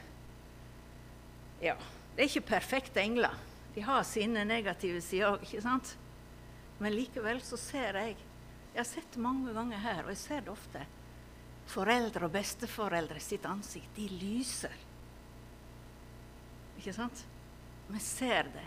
Ja, 1.64 1.74
det 2.18 2.24
er 2.24 2.32
ikke 2.32 2.50
perfekte 2.50 2.98
engler. 2.98 3.36
De 3.76 3.84
har 3.86 4.02
sine 4.10 4.42
negative 4.50 5.04
sider 5.06 5.36
òg, 5.36 5.44
ikke 5.46 5.62
sant? 5.62 5.92
Men 6.82 6.96
likevel 6.98 7.44
så 7.46 7.60
ser 7.62 8.00
jeg 8.02 8.16
jeg 8.74 8.80
har 8.82 8.88
sett 8.90 9.14
det 9.14 9.22
mange 9.22 9.54
ganger 9.54 9.80
her, 9.82 10.00
og 10.04 10.12
jeg 10.12 10.20
ser 10.22 10.42
det 10.46 10.52
ofte. 10.54 10.82
Foreldre 11.70 12.28
og 12.28 12.34
besteforeldre 12.34 13.22
sitt 13.22 13.46
ansikt, 13.50 13.90
de 13.96 14.06
lyser. 14.22 14.74
Ikke 16.78 16.94
sant? 16.94 17.24
Vi 17.90 18.02
ser 18.02 18.50
det. 18.54 18.66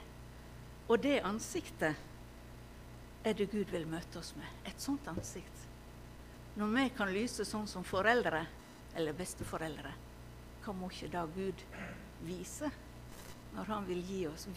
Og 0.90 0.98
det 1.02 1.20
ansiktet 1.22 1.94
er 3.22 3.38
det 3.38 3.50
Gud 3.52 3.70
vil 3.70 3.86
møte 3.86 4.18
oss 4.18 4.32
med. 4.34 4.46
Et 4.66 4.82
sånt 4.82 5.06
ansikt. 5.10 5.66
Når 6.58 6.74
vi 6.74 6.86
kan 6.98 7.14
lyse 7.14 7.46
sånn 7.46 7.70
som 7.70 7.86
foreldre 7.86 8.44
eller 8.98 9.14
besteforeldre, 9.14 9.94
hva 10.62 10.74
må 10.74 10.90
ikke 10.90 11.12
da 11.14 11.26
Gud 11.34 11.66
vise 12.26 12.70
når 13.54 13.70
Han 13.72 13.86
vil 13.88 14.02
gi 14.06 14.20
oss 14.30 14.48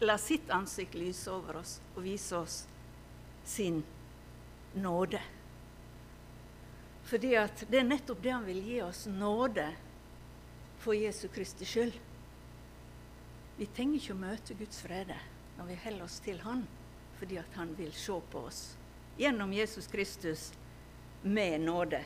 La 0.00 0.18
sitt 0.18 0.50
ansikt 0.50 0.94
lyse 0.94 1.30
over 1.32 1.62
oss 1.62 1.78
og 1.94 2.02
vise 2.04 2.36
oss 2.36 2.62
sin 3.48 3.82
nåde. 4.74 5.20
Fordi 7.08 7.32
at 7.40 7.64
det 7.70 7.80
er 7.80 7.88
nettopp 7.88 8.20
det 8.22 8.34
han 8.34 8.44
vil 8.44 8.60
gi 8.60 8.82
oss 8.84 9.06
nåde 9.08 9.64
for 10.82 10.92
Jesu 10.92 11.28
Kristi 11.32 11.64
skyld. 11.64 11.94
Vi 13.56 13.66
trenger 13.72 13.98
ikke 13.98 14.14
å 14.14 14.20
møte 14.20 14.56
Guds 14.58 14.82
frede 14.84 15.16
når 15.56 15.70
vi 15.70 15.78
holder 15.86 16.04
oss 16.04 16.18
til 16.22 16.38
Han, 16.44 16.66
fordi 17.18 17.40
at 17.40 17.56
Han 17.58 17.72
vil 17.78 17.90
se 17.96 18.20
på 18.30 18.44
oss 18.50 18.60
gjennom 19.18 19.52
Jesus 19.56 19.88
Kristus 19.90 20.52
med 21.24 21.64
nåde. 21.64 22.04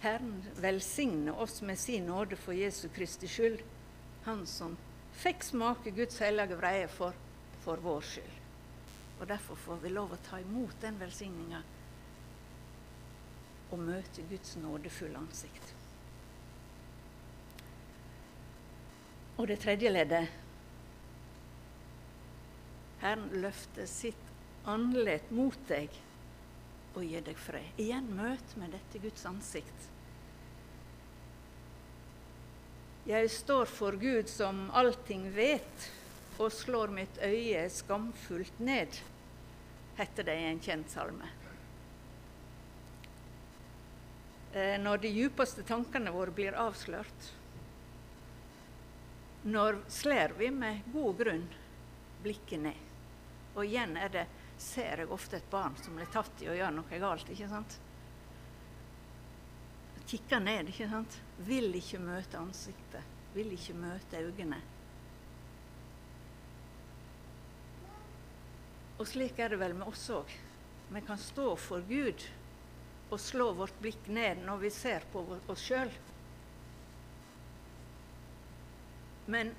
Herren 0.00 0.38
velsigne 0.56 1.34
oss 1.34 1.60
med 1.62 1.78
sin 1.78 2.06
nåde 2.06 2.38
for 2.40 2.56
Jesu 2.56 2.88
Kristi 2.88 3.28
skyld, 3.28 3.60
Han 4.24 4.46
som 4.46 4.76
fikk 5.20 5.44
smake 5.44 5.92
Guds 5.96 6.20
hellige 6.20 6.58
vreie 6.60 6.88
for, 6.88 7.16
for 7.64 7.82
vår 7.82 8.06
skyld. 8.12 8.36
Og 9.20 9.28
Derfor 9.28 9.56
får 9.56 9.82
vi 9.82 9.92
lov 9.92 10.14
å 10.16 10.22
ta 10.24 10.40
imot 10.40 10.76
den 10.80 10.96
velsigninga 11.00 11.60
og 13.70 13.78
møte 13.78 14.24
Guds 14.30 14.56
nådefulle 14.58 15.18
ansikt. 15.20 15.74
Og 19.38 19.46
det 19.48 19.60
tredje 19.62 19.92
leddet 19.92 20.32
Herren 23.00 23.30
løfter 23.40 23.86
sitt 23.88 24.68
åndelighet 24.68 25.30
mot 25.32 25.56
deg 25.70 25.94
og 26.92 27.04
gir 27.06 27.22
deg 27.24 27.38
fred. 27.40 27.78
Igjen 27.80 28.10
møt 28.16 28.56
med 28.60 28.74
dette 28.74 29.00
Guds 29.00 29.24
ansikt. 29.28 29.86
Jeg 33.10 33.30
står 33.30 33.66
for 33.66 33.96
Gud 33.98 34.28
som 34.30 34.68
allting 34.76 35.24
vet, 35.34 35.86
og 36.38 36.52
slår 36.54 36.92
mitt 36.94 37.16
øye 37.26 37.64
skamfullt 37.72 38.60
ned, 38.62 39.00
heter 39.98 40.28
det 40.28 40.36
i 40.38 40.44
en 40.52 40.60
kjent 40.62 40.92
salme. 40.92 41.26
Eh, 44.54 44.76
når 44.78 45.02
de 45.02 45.10
djupeste 45.16 45.66
tankene 45.66 46.14
våre 46.14 46.36
blir 46.36 46.54
avslørt, 46.54 47.26
når 49.42 49.82
slår 49.90 50.38
vi 50.38 50.54
med 50.54 50.86
god 50.94 51.18
grunn 51.24 51.44
blikket 52.22 52.62
ned. 52.68 52.88
Og 53.56 53.64
igjen 53.64 53.98
er 53.98 54.14
det, 54.20 54.26
ser 54.60 55.02
jeg 55.02 55.10
ofte 55.10 55.40
et 55.40 55.50
barn 55.50 55.74
som 55.82 55.98
blir 55.98 56.14
tatt 56.14 56.44
i 56.44 56.52
å 56.52 56.54
gjøre 56.54 56.76
noe 56.78 57.02
galt. 57.02 57.26
ikke 57.32 57.50
sant? 57.50 57.80
Kikker 60.10 60.40
ned, 60.42 60.72
ikke 60.72 60.88
sant? 60.90 61.16
Vil 61.46 61.70
ikke 61.78 62.00
møte 62.02 62.38
ansiktet. 62.40 63.16
Vil 63.30 63.52
ikke 63.54 63.76
møte 63.78 64.18
øynene. 64.18 64.58
Og 68.98 69.06
slik 69.06 69.38
er 69.38 69.54
det 69.54 69.60
vel 69.60 69.76
med 69.78 69.86
oss 69.86 70.08
òg. 70.12 70.32
Vi 70.90 71.00
kan 71.06 71.20
stå 71.22 71.54
for 71.56 71.86
Gud 71.86 72.26
og 73.10 73.22
slå 73.22 73.52
vårt 73.54 73.78
blikk 73.78 74.10
ned 74.10 74.42
når 74.42 74.64
vi 74.64 74.72
ser 74.74 75.06
på 75.12 75.22
oss 75.46 75.62
sjøl. 75.62 75.94
Men 79.30 79.54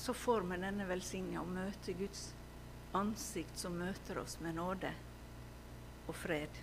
så 0.00 0.16
får 0.16 0.48
vi 0.48 0.62
denne 0.64 0.88
velsigna 0.88 1.44
å 1.44 1.48
møte 1.48 1.92
Guds 2.00 2.30
ansikt 2.96 3.60
som 3.60 3.76
møter 3.76 4.24
oss 4.24 4.38
med 4.40 4.56
nåde 4.56 4.96
og 6.08 6.16
fred. 6.16 6.62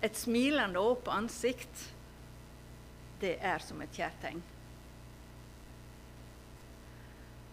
Et 0.00 0.16
smilende 0.16 0.80
og 0.80 0.96
åpent 0.96 1.12
ansikt, 1.16 1.82
det 3.20 3.34
er 3.44 3.60
som 3.60 3.82
et 3.84 3.92
kjærtegn. 3.92 4.40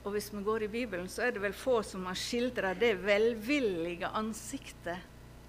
Og 0.07 0.13
hvis 0.15 0.29
vi 0.31 0.43
går 0.43 0.63
i 0.63 0.71
Bibelen, 0.71 1.09
så 1.11 1.25
er 1.25 1.33
det 1.35 1.43
vel 1.43 1.55
få 1.57 1.81
som 1.83 2.05
har 2.07 2.15
skildra 2.15 2.71
det 2.79 2.93
velvillige 3.03 4.07
ansiktet, 4.07 5.03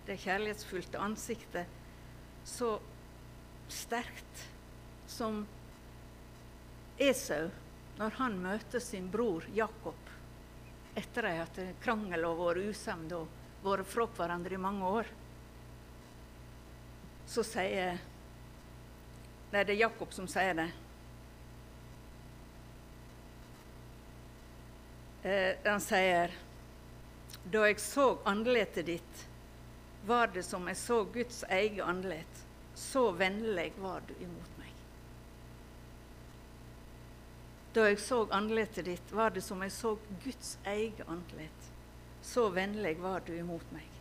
det 0.09 0.17
kjærlighetsfullte 0.19 0.99
ansiktet, 0.99 1.71
så 2.43 2.73
sterkt 3.71 4.45
som 5.07 5.45
Esau 6.99 7.47
når 7.99 8.19
han 8.19 8.39
møter 8.43 8.83
sin 8.83 9.07
bror 9.13 9.47
Jakob 9.55 10.09
etter 10.99 11.29
at 11.31 11.59
krangel 11.83 12.27
og 12.27 12.41
vært 12.41 12.73
usemd 12.73 13.15
og 13.15 13.29
vært 13.63 13.87
fra 13.87 14.09
hverandre 14.17 14.57
i 14.57 14.63
mange 14.63 14.91
år. 15.01 15.11
Så 17.29 17.45
sier 17.45 17.99
Nei, 19.53 19.65
det 19.65 19.75
er 19.75 19.83
Jakob 19.83 20.13
som 20.17 20.29
sier 20.29 20.55
det. 20.57 20.69
Eh, 25.29 25.57
han 25.65 25.81
sier 25.81 26.33
Da 27.53 27.65
jeg 27.69 27.81
så 27.85 28.07
andletet 28.29 28.87
ditt, 28.89 29.25
var 30.09 30.31
det 30.33 30.45
som 30.47 30.69
jeg 30.69 30.77
så 30.81 31.03
Guds 31.05 31.43
eget 31.53 31.85
andlet. 31.85 32.45
Så 32.75 33.11
vennlig 33.13 33.73
var 33.77 34.05
du 34.09 34.15
imot 34.25 34.55
meg. 34.61 34.73
Da 37.77 37.89
jeg 37.91 37.99
så 38.01 38.23
andletet 38.33 38.89
ditt, 38.89 39.13
var 39.13 39.35
det 39.37 39.43
som 39.45 39.61
jeg 39.65 39.75
så 39.75 39.99
Guds 40.25 40.55
eget 40.65 41.05
andlet. 41.09 41.69
Så 42.23 42.47
vennlig 42.57 42.95
var 43.03 43.21
du 43.27 43.35
imot 43.37 43.69
meg. 43.77 43.93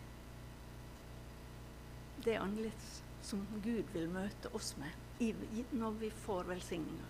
Det 2.23 2.35
er 2.35 2.45
andlet 2.45 3.03
som 3.27 3.43
Gud 3.63 3.89
vil 3.93 4.07
møte 4.09 4.49
oss 4.55 4.73
med 4.79 5.03
når 5.75 5.95
vi 5.99 6.09
får 6.23 6.45
velsigninga. 6.47 7.07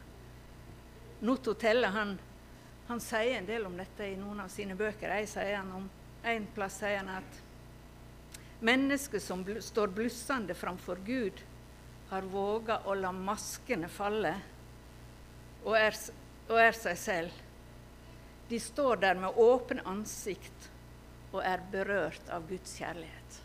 Notto 1.28 1.54
Telle 1.60 1.90
han, 1.92 2.14
han, 2.88 3.02
sier 3.04 3.38
en 3.38 3.50
del 3.50 3.66
om 3.68 3.76
dette 3.78 4.06
i 4.08 4.16
noen 4.18 4.40
av 4.46 4.52
sine 4.54 4.78
bøker. 4.80 5.12
Jeg 5.20 5.30
sier 5.34 5.58
han 5.60 5.72
om 5.82 5.90
En 6.28 6.48
plass 6.52 6.80
sier 6.82 6.98
han 6.98 7.10
at 7.14 7.36
mennesket 8.66 9.22
som 9.24 9.44
bl 9.46 9.60
står 9.64 9.94
blussende 9.96 10.56
framfor 10.58 11.00
Gud, 11.06 11.40
har 12.10 12.26
våga 12.32 12.80
å 12.90 12.96
la 12.98 13.12
maskene 13.14 13.88
falle 13.92 14.34
og 15.64 15.76
er 15.78 15.96
og 16.48 16.60
er 16.62 16.76
seg 16.76 16.98
selv. 17.00 17.42
De 18.50 18.60
står 18.60 19.04
der 19.04 19.20
med 19.20 19.38
åpne 19.38 19.84
ansikt 19.88 20.70
og 21.34 21.42
er 21.44 21.64
berørt 21.72 22.32
av 22.32 22.48
Guds 22.50 22.78
kjærlighet. 22.80 23.42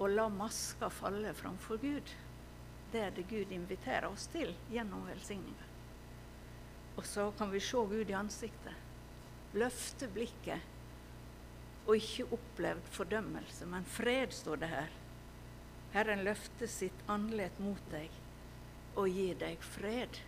Å 0.00 0.08
la 0.08 0.28
maska 0.32 0.88
falle 0.90 1.34
framfor 1.36 1.80
Gud, 1.82 2.12
det 2.92 3.02
er 3.04 3.12
det 3.14 3.26
Gud 3.30 3.52
inviterer 3.52 4.08
oss 4.08 4.26
til 4.32 4.54
gjennom 4.72 5.04
velsigninga. 5.06 5.66
Og 6.96 7.04
så 7.06 7.28
kan 7.38 7.52
vi 7.52 7.60
se 7.62 7.82
Gud 7.90 8.10
i 8.10 8.16
ansiktet, 8.16 8.74
løfte 9.54 10.08
blikket 10.10 11.86
og 11.86 11.94
ikke 11.96 12.30
opplevd 12.36 12.88
fordømmelse, 12.96 13.68
men 13.68 13.86
fred, 13.88 14.32
står 14.34 14.64
det 14.64 14.72
her. 14.72 14.98
Herren 15.92 16.24
løfter 16.24 16.70
sitt 16.70 17.06
andlet 17.10 17.56
mot 17.60 17.86
deg 17.92 18.10
og 18.96 19.08
gir 19.10 19.38
deg 19.38 19.62
fred 19.64 20.20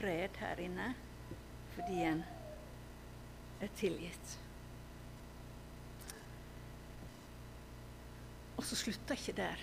fred 0.00 0.36
her 0.40 0.60
inne 0.64 0.92
fordi 1.74 2.04
en 2.08 2.22
er 3.60 3.72
tilgitt. 3.76 4.36
Og 8.60 8.66
så 8.68 8.76
slutta 8.76 9.16
ikke 9.16 9.32
der. 9.38 9.60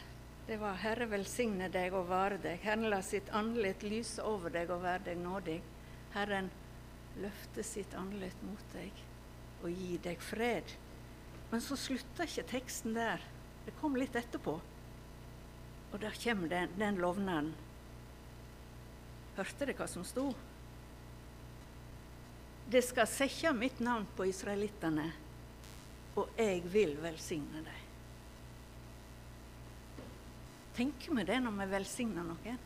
Det 0.47 0.55
var 0.57 0.73
'Herre 0.73 1.05
velsigne 1.11 1.67
deg 1.69 1.93
og 1.93 2.07
vare 2.09 2.37
deg'. 2.41 2.63
Herren 2.63 2.89
la 2.89 3.01
sitt 3.01 3.29
andlet 3.29 3.83
lyse 3.83 4.23
over 4.23 4.49
deg 4.49 4.71
og 4.73 4.81
være 4.81 5.03
deg 5.05 5.17
nådig. 5.17 5.61
Herren 6.13 6.49
løfte 7.21 7.63
sitt 7.63 7.93
andlet 7.93 8.41
mot 8.41 8.73
deg 8.73 8.91
og 9.61 9.69
gi 9.69 9.97
deg 10.01 10.17
fred. 10.17 10.73
Men 11.51 11.61
så 11.61 11.77
slutta 11.77 12.25
ikke 12.25 12.47
teksten 12.49 12.97
der. 12.97 13.21
Det 13.65 13.75
kom 13.81 13.95
litt 13.95 14.15
etterpå. 14.15 14.59
Og 15.93 15.99
der 15.99 16.17
kommer 16.23 16.47
den, 16.47 16.73
den 16.79 16.97
lovnaden. 16.97 17.53
Hørte 19.37 19.65
dere 19.65 19.77
hva 19.77 19.87
som 19.87 20.03
sto? 20.03 20.31
Det 22.65 22.81
skal 22.81 23.07
sette 23.07 23.53
mitt 23.53 23.79
navn 23.79 24.07
på 24.17 24.25
israelittene, 24.25 25.11
og 26.15 26.33
jeg 26.35 26.63
vil 26.73 26.97
velsigne 26.97 27.61
dem. 27.61 27.86
Tenker 30.77 31.15
vi 31.17 31.23
det 31.25 31.39
når 31.41 31.55
vi 31.57 31.65
velsigner 31.71 32.25
noen? 32.27 32.57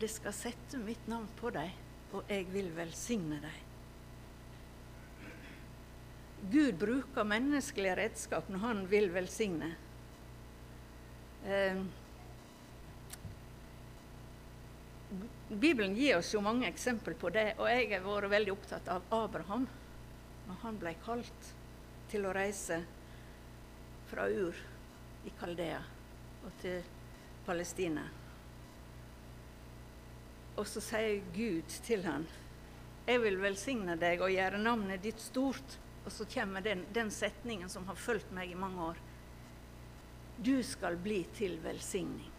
Det 0.00 0.08
skal 0.08 0.32
sette 0.32 0.78
mitt 0.80 1.04
navn 1.12 1.26
på 1.36 1.50
dem, 1.52 1.74
og 2.16 2.30
jeg 2.32 2.46
vil 2.54 2.70
velsigne 2.72 3.36
dem. 3.42 3.58
Gud 6.54 6.78
bruker 6.80 7.28
menneskelige 7.28 7.98
redskap 8.00 8.48
når 8.48 8.64
han 8.64 8.80
vil 8.88 9.10
velsigne. 9.12 9.68
Eh, 11.44 11.84
Bibelen 15.52 15.92
gir 16.00 16.16
oss 16.16 16.32
jo 16.32 16.40
mange 16.40 16.64
eksempler 16.70 17.20
på 17.20 17.28
det, 17.36 17.50
og 17.60 17.68
jeg 17.68 17.92
har 17.92 18.08
vært 18.08 18.32
veldig 18.38 18.56
opptatt 18.56 18.88
av 18.88 19.04
Abraham 19.12 19.68
når 20.48 20.60
han 20.64 20.80
ble 20.80 20.96
kalt 21.04 21.52
til 22.08 22.24
å 22.24 22.32
reise 22.32 22.80
fra 24.08 24.30
Ur 24.32 24.56
i 25.28 25.36
Kaldea 25.36 25.84
og 26.42 26.52
til 26.64 26.80
Palestina. 27.46 28.04
Og 30.56 30.66
så 30.68 30.82
sier 30.84 31.22
Gud 31.34 31.68
til 31.86 32.04
han, 32.04 32.26
'Jeg 33.06 33.20
vil 33.20 33.40
velsigne 33.40 33.96
deg 33.96 34.20
og 34.20 34.30
gjøre 34.30 34.58
navnet 34.58 35.02
ditt 35.02 35.20
stort.' 35.20 35.78
Og 36.04 36.12
så 36.12 36.24
kommer 36.24 36.60
den, 36.60 36.84
den 36.92 37.10
setningen 37.10 37.68
som 37.68 37.86
har 37.86 37.94
fulgt 37.94 38.32
meg 38.32 38.50
i 38.50 38.54
mange 38.54 38.82
år. 38.82 38.96
'Du 40.38 40.62
skal 40.62 40.96
bli 40.96 41.24
til 41.34 41.58
velsigning'. 41.58 42.30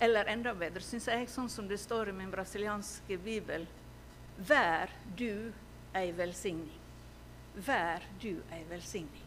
Eller 0.00 0.24
enda 0.24 0.54
bedre, 0.54 0.80
syns 0.80 1.06
jeg, 1.06 1.28
sånn 1.28 1.48
som 1.48 1.68
det 1.68 1.78
står 1.80 2.08
i 2.08 2.12
min 2.12 2.30
brasilianske 2.30 3.18
bibel 3.18 3.66
Vær 4.36 4.90
du 5.16 5.52
ei 5.94 6.12
velsigning. 6.12 6.80
Vær 7.54 8.02
du 8.20 8.42
ei 8.52 8.64
velsigning. 8.68 9.22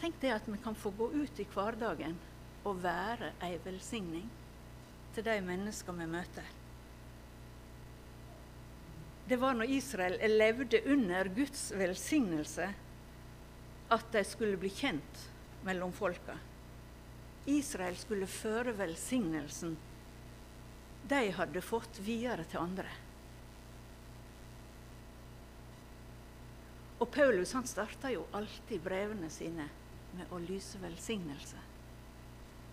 Tenk 0.00 0.20
det 0.20 0.30
at 0.32 0.48
vi 0.48 0.56
kan 0.64 0.74
få 0.74 0.90
gå 0.90 1.10
ut 1.12 1.40
i 1.40 1.44
hverdagen 1.44 2.16
og 2.64 2.82
være 2.82 3.32
ei 3.46 3.56
velsigning 3.64 4.28
til 5.14 5.26
de 5.26 5.36
mennesker 5.44 5.96
vi 5.96 6.06
møter. 6.10 6.46
Det 9.30 9.38
var 9.38 9.54
når 9.54 9.70
Israel 9.70 10.18
levde 10.30 10.80
under 10.90 11.28
Guds 11.34 11.70
velsignelse, 11.78 12.66
at 13.90 14.08
de 14.12 14.24
skulle 14.26 14.58
bli 14.58 14.70
kjent 14.74 15.28
mellom 15.66 15.92
folka. 15.94 16.34
Israel 17.50 17.96
skulle 17.98 18.26
føre 18.30 18.74
velsignelsen 18.78 19.76
de 21.10 21.30
hadde 21.34 21.62
fått, 21.64 21.98
videre 22.04 22.44
til 22.46 22.60
andre. 22.60 22.90
Og 27.00 27.08
Paulus 27.10 27.54
han 27.56 27.66
starta 27.66 28.12
jo 28.12 28.26
alltid 28.36 28.82
brevene 28.84 29.30
sine 29.32 29.66
med 30.14 30.30
å 30.30 30.38
lyse 30.44 30.78
velsignelse. 30.82 31.69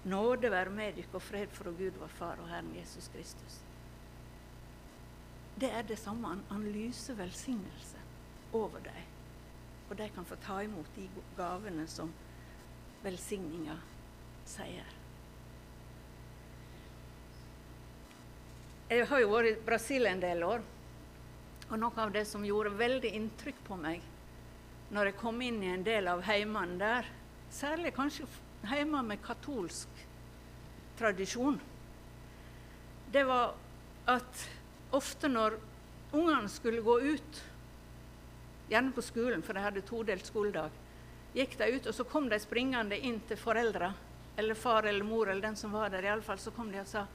Nåde 0.07 0.51
være 0.51 0.71
med 0.71 0.95
dere 0.95 1.17
og 1.17 1.21
fred 1.21 1.51
fra 1.51 1.71
Gud 1.75 1.97
vår 1.99 2.11
Far 2.15 2.39
og 2.39 2.47
Herren 2.47 2.71
Jesus 2.77 3.09
Kristus. 3.11 3.59
Det 5.59 5.71
er 5.73 5.83
det 5.83 5.97
samme. 5.99 6.27
Han, 6.27 6.43
han 6.49 6.63
lyser 6.71 7.17
velsignelse 7.17 7.99
over 8.53 8.79
dem. 8.85 9.03
Og 9.89 9.97
de 9.97 10.07
kan 10.15 10.25
få 10.25 10.35
ta 10.43 10.61
imot 10.63 10.95
de 10.95 11.07
gavene 11.37 11.87
som 11.91 12.11
velsigninga 13.03 13.75
sier. 14.47 14.95
Jeg 18.87 19.07
har 19.09 19.19
jo 19.19 19.31
vært 19.33 19.51
i 19.51 19.55
Brasil 19.67 20.07
en 20.07 20.23
del 20.23 20.43
år. 20.47 20.63
Og 21.67 21.79
noe 21.79 21.99
av 21.99 22.13
det 22.15 22.23
som 22.29 22.45
gjorde 22.47 22.77
veldig 22.79 23.11
inntrykk 23.17 23.65
på 23.67 23.79
meg 23.79 24.13
når 24.87 25.09
jeg 25.09 25.19
kom 25.19 25.41
inn 25.43 25.57
i 25.59 25.71
en 25.73 25.81
del 25.83 26.07
av 26.07 26.21
heimene 26.23 26.77
der, 26.79 27.07
særlig 27.51 27.91
kanskje 27.95 28.23
hjemme 28.75 29.03
med 29.03 29.21
katolsk 29.23 29.87
tradisjon, 30.97 31.59
det 33.11 33.23
var 33.23 33.53
at 34.05 34.47
ofte 34.91 35.29
når 35.31 35.55
ungene 36.11 36.49
skulle 36.49 36.81
gå 36.81 36.99
ut, 37.01 37.43
gjerne 38.67 38.91
på 38.91 39.01
skolen, 39.01 39.43
for 39.43 39.55
de 39.55 39.63
hadde 39.63 39.85
todelt 39.87 40.27
skoledag, 40.27 40.73
gikk 41.37 41.55
de 41.59 41.69
ut, 41.75 41.87
og 41.87 41.95
så 41.95 42.03
kom 42.07 42.27
de 42.29 42.39
springende 42.41 42.97
inn 42.99 43.21
til 43.27 43.39
foreldra, 43.39 43.93
eller 44.37 44.57
far 44.57 44.83
eller 44.89 45.05
mor 45.05 45.29
eller 45.29 45.41
den 45.41 45.55
som 45.55 45.71
var 45.71 45.89
der. 45.89 46.03
i 46.03 46.09
alle 46.09 46.21
fall, 46.21 46.37
Så 46.37 46.51
kom 46.51 46.71
de 46.71 46.79
og 46.79 46.87
sa 46.87 47.07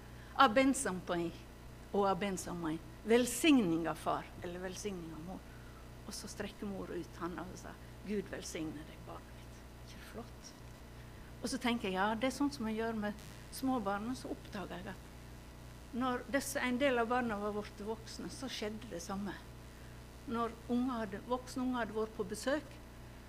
og 1.93 2.07
'abensom 2.07 2.62
meg'. 2.62 2.79
Velsigning 3.05 3.88
av 3.88 3.95
far 3.95 4.25
eller 4.43 4.61
velsigning 4.61 5.12
av 5.12 5.21
mor. 5.27 5.41
Og 6.07 6.15
så 6.15 6.29
strekker 6.29 6.67
mor 6.67 6.91
ut 6.91 7.17
handa 7.19 7.43
og 7.43 7.59
sa 7.59 7.69
'Gud 8.07 8.25
velsigne 8.31 8.73
deg, 8.73 8.99
barnet 9.07 9.33
mitt'. 9.37 9.88
Ikke 9.88 10.03
flott? 10.12 10.52
Og 11.43 11.49
så 11.51 11.59
tenker 11.59 11.91
jeg 11.91 11.99
ja, 11.99 12.13
det 12.15 12.31
er 12.31 12.37
sånn 12.37 12.53
som 12.55 12.67
man 12.69 12.77
gjør 12.77 12.99
med 13.07 13.25
små 13.53 13.81
barn. 13.83 14.11
Og 14.13 14.19
så 14.19 14.31
oppdager 14.33 14.79
jeg 14.79 14.95
at 14.95 15.09
når 15.93 16.23
disse, 16.33 16.61
en 16.61 16.79
del 16.81 17.03
av 17.03 17.11
barna 17.11 17.37
var 17.37 17.53
blitt 17.59 17.83
voksne, 17.85 18.31
så 18.33 18.49
skjedde 18.49 18.89
det 18.89 19.03
samme. 19.05 19.35
Når 20.33 20.55
unge 20.73 21.01
hadde, 21.03 21.21
voksne 21.29 21.67
unger 21.67 21.83
hadde 21.83 21.97
vært 21.99 22.15
på 22.17 22.29
besøk, 22.31 22.79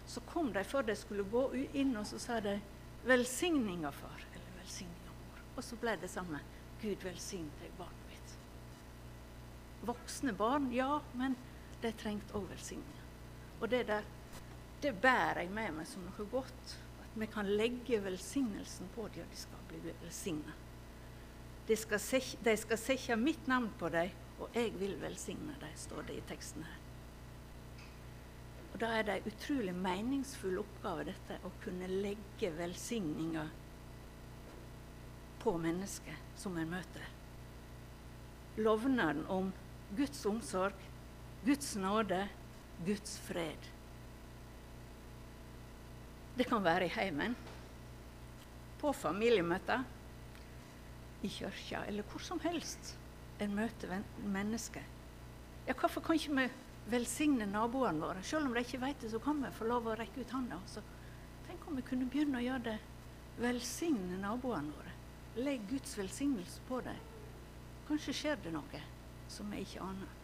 så 0.08 0.23
kom 0.30 0.52
de 0.56 0.63
før 0.67 0.86
de 0.88 0.95
skulle 0.95 1.26
gå 1.28 1.43
inn, 1.73 1.95
og 1.99 2.08
så 2.08 2.19
sa 2.19 2.39
de 2.39 2.60
'velsigninga 3.04 3.91
far' 3.91 4.26
eller 4.34 4.52
'velsigning 4.60 5.08
av 5.08 5.15
mor'. 5.15 5.43
Og 5.58 5.63
så 5.63 5.76
ble 5.76 5.95
det 5.95 6.10
samme. 6.10 6.39
Gud 6.82 7.04
velsigne 7.04 7.52
deg, 7.60 7.71
barnet 7.78 8.08
mitt'. 8.10 8.38
voksne 9.86 10.34
barn, 10.34 10.71
ja, 10.71 11.02
men 11.13 11.36
de 11.82 11.91
trengte 11.91 12.34
òg 12.34 12.49
velsigning. 12.49 13.02
Og 13.62 13.69
det 13.69 13.88
der, 13.88 14.04
det 14.82 15.02
bærer 15.02 15.41
jeg 15.41 15.49
med 15.49 15.71
meg 15.71 15.88
som 15.88 16.02
noe 16.04 16.26
godt. 16.32 16.78
Vi 17.13 17.28
kan 17.28 17.49
legge 17.58 17.99
velsignelsen 17.99 18.89
på 18.95 19.08
dem, 19.13 19.23
og 19.23 19.32
de 19.32 19.38
skal 19.38 19.65
bli 19.69 19.82
velsigna. 20.02 20.54
De 21.67 21.76
de 22.43 22.56
skal 22.58 22.78
sette 22.78 23.15
mitt 23.15 23.47
navn 23.47 23.69
på 23.80 23.89
dem, 23.89 24.10
og 24.39 24.49
jeg 24.56 24.73
vil 24.80 24.97
velsigne 25.02 25.56
dem, 25.60 25.76
står 25.76 26.02
det 26.08 26.17
i 26.17 26.23
teksten 26.28 26.63
her. 26.63 26.80
Og 28.73 28.80
Da 28.80 28.88
er 28.88 29.04
det 29.04 29.15
en 29.15 29.28
utrolig 29.32 29.76
meningsfull 29.76 30.58
oppgave 30.58 31.04
dette, 31.06 31.38
å 31.45 31.52
kunne 31.63 31.88
legge 31.88 32.49
velsigninga 32.58 33.45
på 35.43 35.58
mennesket 35.58 36.39
som 36.39 36.58
en 36.58 36.69
møter. 36.69 37.06
Lovnaden 38.58 39.26
om 39.28 39.54
Guds 39.95 40.26
omsorg, 40.26 40.73
Guds 41.45 41.76
nåde, 41.76 42.28
Guds 42.86 43.17
fred. 43.28 43.69
Det 46.37 46.47
kan 46.49 46.63
være 46.65 46.87
i 46.87 46.93
heimen, 46.95 47.35
på 48.81 48.91
familiemøter, 48.93 49.83
i 51.23 51.29
kirka 51.31 51.85
eller 51.87 52.03
hvor 52.09 52.23
som 52.25 52.41
helst 52.43 52.95
en 53.39 53.53
møter 53.55 54.01
mennesker. 54.25 54.83
Ja, 55.67 55.75
hvorfor 55.77 56.03
kan 56.03 56.17
ikke 56.19 56.35
vi 56.35 56.47
velsigne 56.91 57.45
naboene 57.47 58.01
våre? 58.03 58.23
Selv 58.23 58.49
om 58.49 58.53
de 58.53 58.63
ikke 58.65 58.81
vet 58.81 58.99
det, 59.01 59.11
så 59.13 59.21
kan 59.23 59.39
vi 59.43 59.53
få 59.55 59.69
lov 59.69 59.87
å 59.87 59.95
rekke 59.95 60.25
ut 60.25 60.33
hånda. 60.35 60.59
Tenk 61.47 61.67
om 61.67 61.77
vi 61.79 61.85
kunne 61.87 62.09
begynne 62.09 62.41
å 62.41 62.43
gjøre 62.43 62.65
det. 62.65 62.79
Velsigne 63.39 64.17
naboene 64.19 64.73
våre. 64.73 64.97
Legg 65.45 65.63
Guds 65.69 65.95
velsignelse 65.97 66.65
på 66.67 66.81
dem. 66.83 66.99
Kanskje 67.87 68.17
skjer 68.19 68.43
det 68.43 68.51
noe 68.53 68.83
som 69.31 69.49
vi 69.53 69.63
ikke 69.63 69.85
aner. 69.85 70.22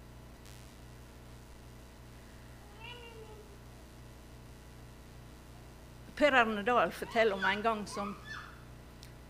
Per 6.19 6.35
Arne 6.35 6.63
Dahl 6.67 6.91
forteller 6.91 7.35
om 7.35 7.45
en 7.45 7.61
gang 7.61 7.87
som 7.87 8.15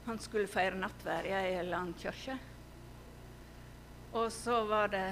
han 0.06 0.20
skulle 0.20 0.50
feire 0.50 0.74
nattvær 0.74 1.28
i 1.30 1.34
ei 1.38 1.52
eller 1.60 1.78
annen 1.78 1.94
kirke. 1.94 2.34
Og 4.18 4.32
så 4.34 4.64
var 4.66 4.90
det, 4.90 5.04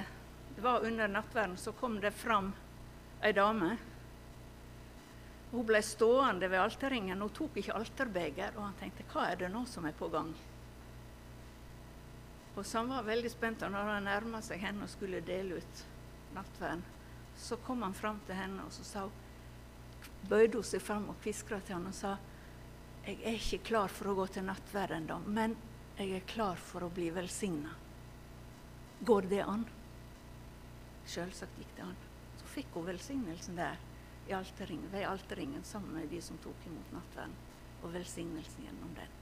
det 0.56 0.64
var 0.64 0.82
under 0.88 1.08
nattverden 1.08 1.54
så 1.56 1.70
kom 1.78 2.00
det 2.02 2.10
fram 2.18 2.48
ei 3.22 3.30
dame. 3.32 3.76
Hun 5.52 5.68
ble 5.70 5.78
stående 5.86 6.48
ved 6.50 6.64
alterringen. 6.64 7.22
Hun 7.22 7.30
tok 7.30 7.60
ikke 7.62 7.78
alterbeger, 7.78 8.58
og 8.58 8.64
han 8.64 8.74
tenkte 8.82 9.06
hva 9.12 9.28
er 9.30 9.38
det 9.44 9.52
nå 9.54 9.62
som 9.70 9.86
er 9.86 9.94
på 9.94 10.10
gang? 10.10 10.34
Og 12.56 12.66
så 12.66 12.82
han 12.82 12.90
var 12.90 13.06
veldig 13.06 13.30
spent 13.30 13.62
og 13.62 13.70
når 13.70 13.94
han 13.94 14.10
nærma 14.10 14.42
seg 14.42 14.66
henne 14.66 14.82
og 14.82 14.90
skulle 14.90 15.22
dele 15.22 15.62
ut 15.62 15.86
nattverden. 16.34 16.82
Så 17.38 17.62
kom 17.62 17.86
han 17.86 17.94
fram 17.94 18.18
til 18.26 18.34
henne 18.34 18.66
og 18.66 18.74
så 18.74 18.82
sa 18.82 19.06
hun, 19.06 19.24
bøyde 20.28 20.60
hun 20.60 20.66
seg 20.66 20.82
fram 20.84 21.08
og 21.12 21.20
kviskra 21.22 21.60
til 21.64 21.78
han 21.78 21.88
og 21.90 21.96
sa 21.96 22.16
jeg 23.08 23.22
er 23.24 23.38
ikke 23.38 23.64
klar 23.70 23.88
for 23.88 24.10
å 24.10 24.16
gå 24.18 24.26
til 24.34 24.44
nattverd 24.44 24.92
ennå, 24.98 25.14
men 25.24 25.54
jeg 25.96 26.10
er 26.18 26.26
klar 26.28 26.58
for 26.60 26.84
å 26.84 26.90
bli 26.92 27.06
velsigna. 27.16 27.72
Går 29.00 29.28
det 29.30 29.40
an? 29.48 29.62
Selvsagt 31.08 31.56
gikk 31.56 31.70
det 31.78 31.86
an. 31.86 31.96
Så 32.36 32.50
fikk 32.52 32.76
hun 32.76 32.84
velsignelsen 32.90 33.56
der 33.56 33.80
i 34.28 34.34
alteringen, 34.36 34.90
ved 34.92 35.08
alterringen 35.08 35.64
sammen 35.64 35.96
med 35.96 36.12
de 36.12 36.20
som 36.20 36.36
tok 36.44 36.68
imot 36.68 36.92
nattverden, 36.92 37.32
og 37.80 37.94
velsignelsen 37.96 38.68
gjennom 38.68 38.92
den. 38.98 39.16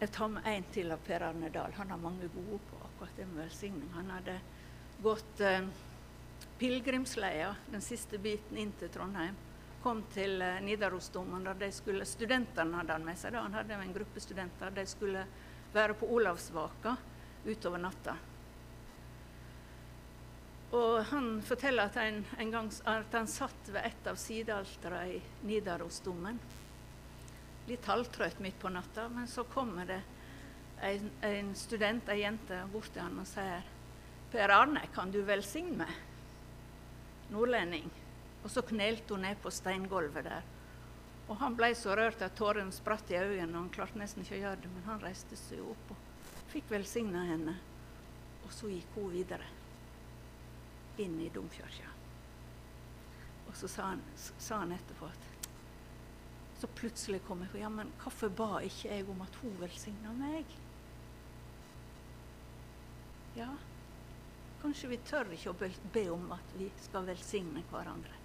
Jeg 0.00 0.10
tar 0.18 0.34
med 0.34 0.50
en 0.50 0.66
til 0.74 0.90
av 0.90 1.06
Per 1.06 1.22
Arne 1.28 1.48
Dahl. 1.54 1.78
Han 1.78 1.94
har 1.94 2.02
mange 2.02 2.26
gode 2.34 2.58
på 2.68 2.80
akkurat 2.88 3.16
det 3.16 3.28
med 3.30 3.44
velsigning. 3.44 3.86
Han 3.94 4.10
hadde 4.10 4.40
gått 5.04 5.40
eh, 5.40 5.68
pilegrimsleia 6.58 7.54
den 7.70 7.82
siste 7.82 8.18
biten 8.18 8.58
inn 8.58 8.72
til 8.78 8.92
Trondheim. 8.94 9.36
Kom 9.82 10.02
til 10.14 10.42
eh, 10.42 10.60
Nidarosdomen. 10.64 11.44
da 11.44 11.54
de 11.54 11.70
skulle, 11.72 12.06
Studentene 12.08 12.80
hadde 12.80 12.92
han 12.92 13.04
med 13.04 13.18
seg. 13.18 13.32
da. 13.32 13.42
Han 13.42 13.54
hadde 13.54 13.74
en 13.74 13.92
gruppe 13.92 14.20
studenter. 14.20 14.70
De 14.70 14.86
skulle 14.86 15.26
være 15.74 15.94
på 15.98 16.06
Olavsvaka 16.06 16.96
utover 17.44 17.78
natta. 17.78 18.16
Og 20.74 21.04
Han 21.04 21.42
forteller 21.42 21.90
at, 21.90 21.96
en, 21.96 22.24
en 22.38 22.50
gang, 22.50 22.72
at 22.90 23.12
han 23.12 23.28
satt 23.30 23.68
ved 23.68 23.84
et 23.84 24.06
av 24.10 24.16
sidealtera 24.18 25.04
i 25.06 25.20
Nidarosdomen 25.46 26.40
litt 27.68 27.86
halvtrøtt 27.86 28.40
midt 28.44 28.58
på 28.60 28.72
natta. 28.72 29.08
Men 29.08 29.28
så 29.28 29.44
kommer 29.44 29.86
det 29.86 30.00
en, 30.82 31.10
en 31.22 31.54
student, 31.54 32.08
ei 32.08 32.22
jente, 32.24 32.58
bort 32.72 32.90
til 32.92 33.04
han 33.04 33.20
og 33.22 33.28
sier 33.28 33.70
Per 34.32 34.50
Arne, 34.50 34.82
kan 34.94 35.12
du 35.14 35.20
velsigne 35.22 35.84
meg? 35.84 35.94
Nordlending. 37.34 37.90
Og 38.44 38.50
så 38.52 38.62
knelte 38.64 39.16
hun 39.16 39.24
ned 39.26 39.40
på 39.42 39.52
steingulvet 39.52 40.26
der. 40.28 40.46
Og 41.28 41.38
han 41.40 41.56
ble 41.56 41.70
så 41.76 41.94
rørt 41.96 42.22
at 42.22 42.36
tårene 42.36 42.72
spratt 42.74 43.10
i 43.10 43.18
øynene. 43.18 43.54
og 43.56 43.62
Han 43.62 43.74
klarte 43.74 44.00
nesten 44.00 44.24
ikke 44.24 44.36
å 44.36 44.42
gjøre 44.42 44.62
det, 44.62 44.72
men 44.74 44.88
han 44.88 45.02
reiste 45.02 45.38
seg 45.40 45.64
opp 45.64 45.94
og 45.94 46.32
fikk 46.52 46.70
velsigna 46.72 47.24
henne. 47.30 47.56
Og 48.44 48.52
så 48.52 48.68
gikk 48.68 48.98
hun 48.98 49.12
videre 49.14 49.48
inn 51.00 51.16
i 51.20 51.30
domkirka. 51.32 51.88
Og 53.48 53.56
så 53.56 53.68
sa 53.70 53.90
han, 53.94 54.02
sa 54.16 54.60
han 54.62 54.74
etterpå 54.76 55.08
at 55.08 55.30
så 56.60 56.68
plutselig 56.78 57.18
kom 57.26 57.42
jeg 57.42 57.50
på 57.52 57.58
ja, 57.60 57.68
men 57.68 57.90
hvorfor 58.00 58.30
ba 58.32 58.60
ikke 58.64 58.88
jeg 58.88 59.08
om 59.10 59.20
at 59.24 59.34
hun 59.42 59.56
velsigna 59.60 60.12
meg? 60.16 60.52
Ja, 63.34 63.50
kanskje 64.64 64.88
vi 64.94 65.00
tør 65.04 65.32
ikke 65.36 65.52
å 65.52 65.70
be 65.92 66.04
om 66.12 66.30
at 66.32 66.52
vi 66.56 66.70
skal 66.80 67.04
velsigne 67.04 67.62
hverandre. 67.68 68.20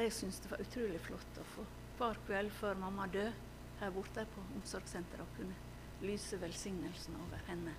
Jeg 0.00 0.12
syns 0.16 0.40
det 0.40 0.50
var 0.52 0.62
utrolig 0.64 1.00
flott 1.04 1.40
å 1.40 1.46
få 1.54 1.64
hver 2.00 2.20
kveld 2.26 2.52
før 2.56 2.78
mamma 2.80 3.06
døde 3.12 3.32
her 3.80 3.92
borte 3.92 4.24
på 4.34 4.44
omsorgssenteret 4.58 5.24
og 5.24 5.36
kunne 5.36 5.56
lyse 6.04 6.36
velsignelsen 6.40 7.16
over 7.24 7.40
henne 7.48 7.72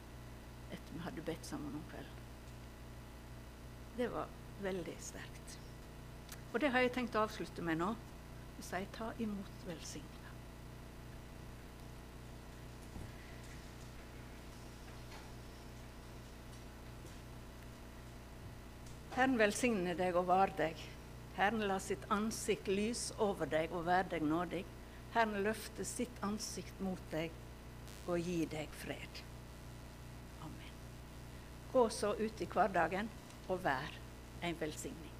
etter 0.72 0.94
vi 0.94 1.02
hadde 1.06 1.26
bedt 1.26 1.46
sammen 1.46 1.76
om 1.78 1.84
kvelden. 1.90 2.22
Det 3.98 4.08
var 4.14 4.30
veldig 4.62 4.96
sterkt. 5.02 5.58
Og 6.54 6.60
det 6.62 6.72
har 6.74 6.86
jeg 6.86 6.94
tenkt 6.96 7.18
å 7.18 7.26
avslutte 7.26 7.66
med 7.66 7.82
nå. 7.82 7.92
Og 8.58 8.66
si 8.66 8.82
ta 8.94 9.10
imot 9.22 9.66
velsigninga. 9.68 10.21
Herren 19.16 19.38
velsigne 19.40 19.96
deg 20.00 20.16
og 20.16 20.30
vare 20.30 20.54
deg. 20.58 20.84
Herren 21.36 21.66
la 21.68 21.78
sitt 21.84 22.04
ansikt 22.12 22.70
lys 22.72 23.10
over 23.20 23.50
deg 23.50 23.74
og 23.76 23.86
være 23.88 24.14
deg 24.16 24.26
nådig. 24.28 24.64
Herren 25.12 25.44
løfte 25.44 25.86
sitt 25.88 26.24
ansikt 26.24 26.80
mot 26.84 27.02
deg 27.12 27.36
og 28.08 28.20
gi 28.24 28.46
deg 28.52 28.72
fred. 28.82 29.24
Amen. 30.48 30.76
Gå 31.74 31.88
så 31.92 32.14
ut 32.20 32.44
i 32.44 32.50
hverdagen 32.52 33.12
og 33.50 33.64
vær 33.66 34.00
en 34.42 34.60
velsigning. 34.60 35.11